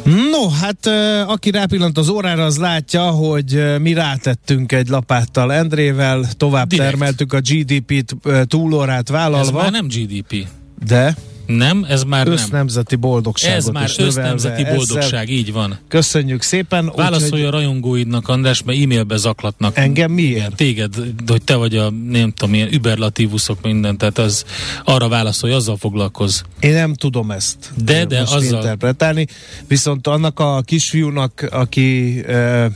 No, 0.04 0.50
hát 0.50 0.88
aki 1.28 1.52
rápillant 1.52 1.98
az 1.98 2.10
órára, 2.10 2.46
az 2.46 2.58
látja, 2.58 3.02
hogy 3.02 3.80
mi 3.80 3.94
rátettünk 3.94 4.72
egy 4.72 4.88
lapáttal 4.88 5.54
Endrével, 5.54 6.26
tovább 6.38 6.68
Direkt. 6.68 6.90
termeltük 6.90 7.34
a 7.34 7.40
GDP-t 7.40 8.16
túlórát 8.48 9.10
vállalva. 9.10 9.46
Ez 9.46 9.50
már 9.50 9.72
nem 9.72 9.88
GDP. 9.88 10.48
De? 10.86 11.16
Nem, 11.46 11.86
ez 11.90 12.04
már 12.04 12.24
nem. 12.24 12.34
Össznemzeti 12.34 12.96
boldogság. 12.96 13.56
Ez 13.56 13.68
már 13.68 13.90
össznemzeti 13.98 14.64
boldogság, 14.64 15.14
Ezzel 15.14 15.28
így 15.28 15.52
van. 15.54 15.80
Köszönjük 15.88 16.42
szépen. 16.42 16.92
Válaszolj 16.96 17.42
úgy, 17.42 17.48
a 17.48 17.52
rajongóidnak, 17.52 18.28
András, 18.28 18.64
mert 18.64 18.82
e-mailbe 18.82 19.18
zaklatnak. 19.18 19.78
Engem 19.78 20.12
miért? 20.12 20.56
Téged, 20.56 20.94
hogy 21.28 21.44
te 21.44 21.56
vagy 21.56 21.76
a, 21.76 21.90
nem 21.90 22.32
tudom, 22.32 22.54
ilyen 22.54 22.74
überlatívusok 22.74 23.62
minden, 23.62 23.98
tehát 23.98 24.18
az 24.18 24.46
arra 24.84 25.08
válaszolj, 25.08 25.54
azzal 25.54 25.78
foglalkoz. 25.78 26.44
Én 26.60 26.74
nem 26.74 26.94
tudom 26.94 27.32
ezt. 27.32 27.72
De, 27.84 28.06
de 28.06 28.22
azzal. 28.22 28.44
interpretálni, 28.44 29.28
viszont 29.68 30.08
annak 30.08 30.40
a 30.40 30.62
kisfiúnak, 30.62 31.48
aki 31.52 32.20
e, 32.28 32.72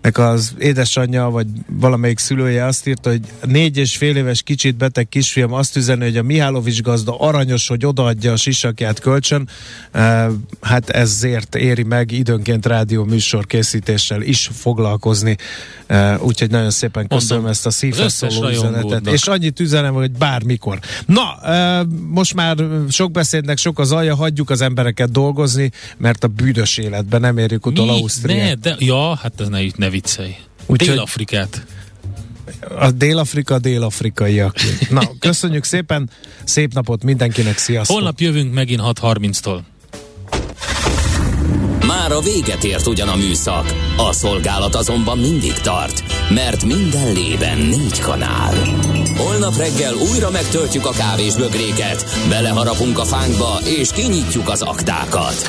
nek 0.00 0.18
az 0.18 0.54
édesanyja, 0.58 1.30
vagy 1.30 1.46
valamelyik 1.66 2.18
szülője 2.18 2.64
azt 2.64 2.86
írta, 2.86 3.10
hogy 3.10 3.20
négy 3.46 3.76
és 3.76 3.96
fél 3.96 4.16
éves 4.16 4.42
kicsit 4.42 4.76
beteg 4.76 5.08
kisfiam 5.08 5.52
azt 5.52 5.76
üzeni, 5.76 6.04
hogy 6.04 6.16
a 6.16 6.22
Mihálovics 6.22 6.82
gazda 6.82 7.18
aranyos, 7.18 7.68
hogy 7.68 7.86
oda 7.86 7.99
odaadja 8.00 8.32
a 8.32 8.36
sisakját 8.36 9.00
kölcsön, 9.00 9.48
hát 10.60 10.90
ezért 10.90 11.54
éri 11.54 11.82
meg 11.82 12.12
időnként 12.12 12.66
rádió 12.66 13.04
műsor 13.04 13.46
készítéssel 13.46 14.22
is 14.22 14.50
foglalkozni. 14.52 15.36
Úgyhogy 16.18 16.50
nagyon 16.50 16.70
szépen 16.70 17.06
köszönöm 17.06 17.46
ezt 17.46 17.66
a 17.66 17.70
szívhez 17.70 18.12
szóló 18.12 18.48
üzenetet. 18.48 19.06
És 19.06 19.26
annyit 19.26 19.60
üzenem, 19.60 19.94
hogy 19.94 20.10
bármikor. 20.10 20.78
Na, 21.06 21.38
most 22.08 22.34
már 22.34 22.56
sok 22.88 23.10
beszédnek 23.10 23.58
sok 23.58 23.78
az 23.78 23.92
alja, 23.92 24.14
hagyjuk 24.14 24.50
az 24.50 24.60
embereket 24.60 25.10
dolgozni, 25.10 25.70
mert 25.96 26.24
a 26.24 26.28
bűnös 26.28 26.78
életben 26.78 27.20
nem 27.20 27.38
érjük 27.38 27.66
utol 27.66 27.90
Ausztriát. 27.90 28.48
Ne, 28.48 28.54
de, 28.54 28.76
ja, 28.78 29.14
hát 29.14 29.40
ez 29.40 29.48
ne, 29.48 29.60
ne 29.76 29.90
viccelj. 29.90 30.36
Dél-Afrikát 30.66 31.66
a 32.78 32.90
Dél-Afrika 32.90 33.58
dél-afrikaiak. 33.58 34.54
Na, 34.90 35.00
köszönjük 35.18 35.64
szépen, 35.64 36.10
szép 36.44 36.72
napot 36.72 37.04
mindenkinek, 37.04 37.58
sziasztok! 37.58 37.96
Holnap 37.96 38.20
jövünk 38.20 38.54
megint 38.54 38.80
6.30-tól. 38.84 39.60
Már 41.86 42.12
a 42.12 42.20
véget 42.20 42.64
ért 42.64 42.86
ugyan 42.86 43.08
a 43.08 43.16
műszak, 43.16 43.74
a 43.96 44.12
szolgálat 44.12 44.74
azonban 44.74 45.18
mindig 45.18 45.52
tart, 45.52 46.02
mert 46.30 46.64
minden 46.64 47.12
lében 47.12 47.58
négy 47.58 47.98
kanál. 47.98 48.54
Holnap 49.16 49.56
reggel 49.56 49.94
újra 49.94 50.30
megtöltjük 50.30 50.86
a 50.86 50.90
kávés 50.90 51.34
bögréket, 51.34 52.04
beleharapunk 52.28 52.98
a 52.98 53.04
fánkba 53.04 53.58
és 53.64 53.90
kinyitjuk 53.92 54.48
az 54.48 54.62
aktákat. 54.62 55.48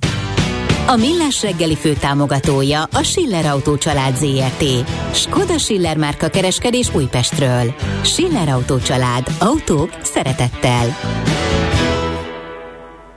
A 0.87 0.95
Millás 0.95 1.41
reggeli 1.41 1.75
fő 1.75 1.93
támogatója 1.93 2.83
a 2.83 3.03
Schiller 3.03 3.45
Autó 3.45 3.77
család 3.77 4.15
ZRT. 4.15 4.63
Skoda 5.11 5.57
Schiller 5.57 5.97
márka 5.97 6.29
kereskedés 6.29 6.93
Újpestről. 6.93 7.73
Schiller 8.01 8.49
Autó 8.49 8.79
család. 8.79 9.27
Autók 9.39 9.89
szeretettel. 10.01 10.95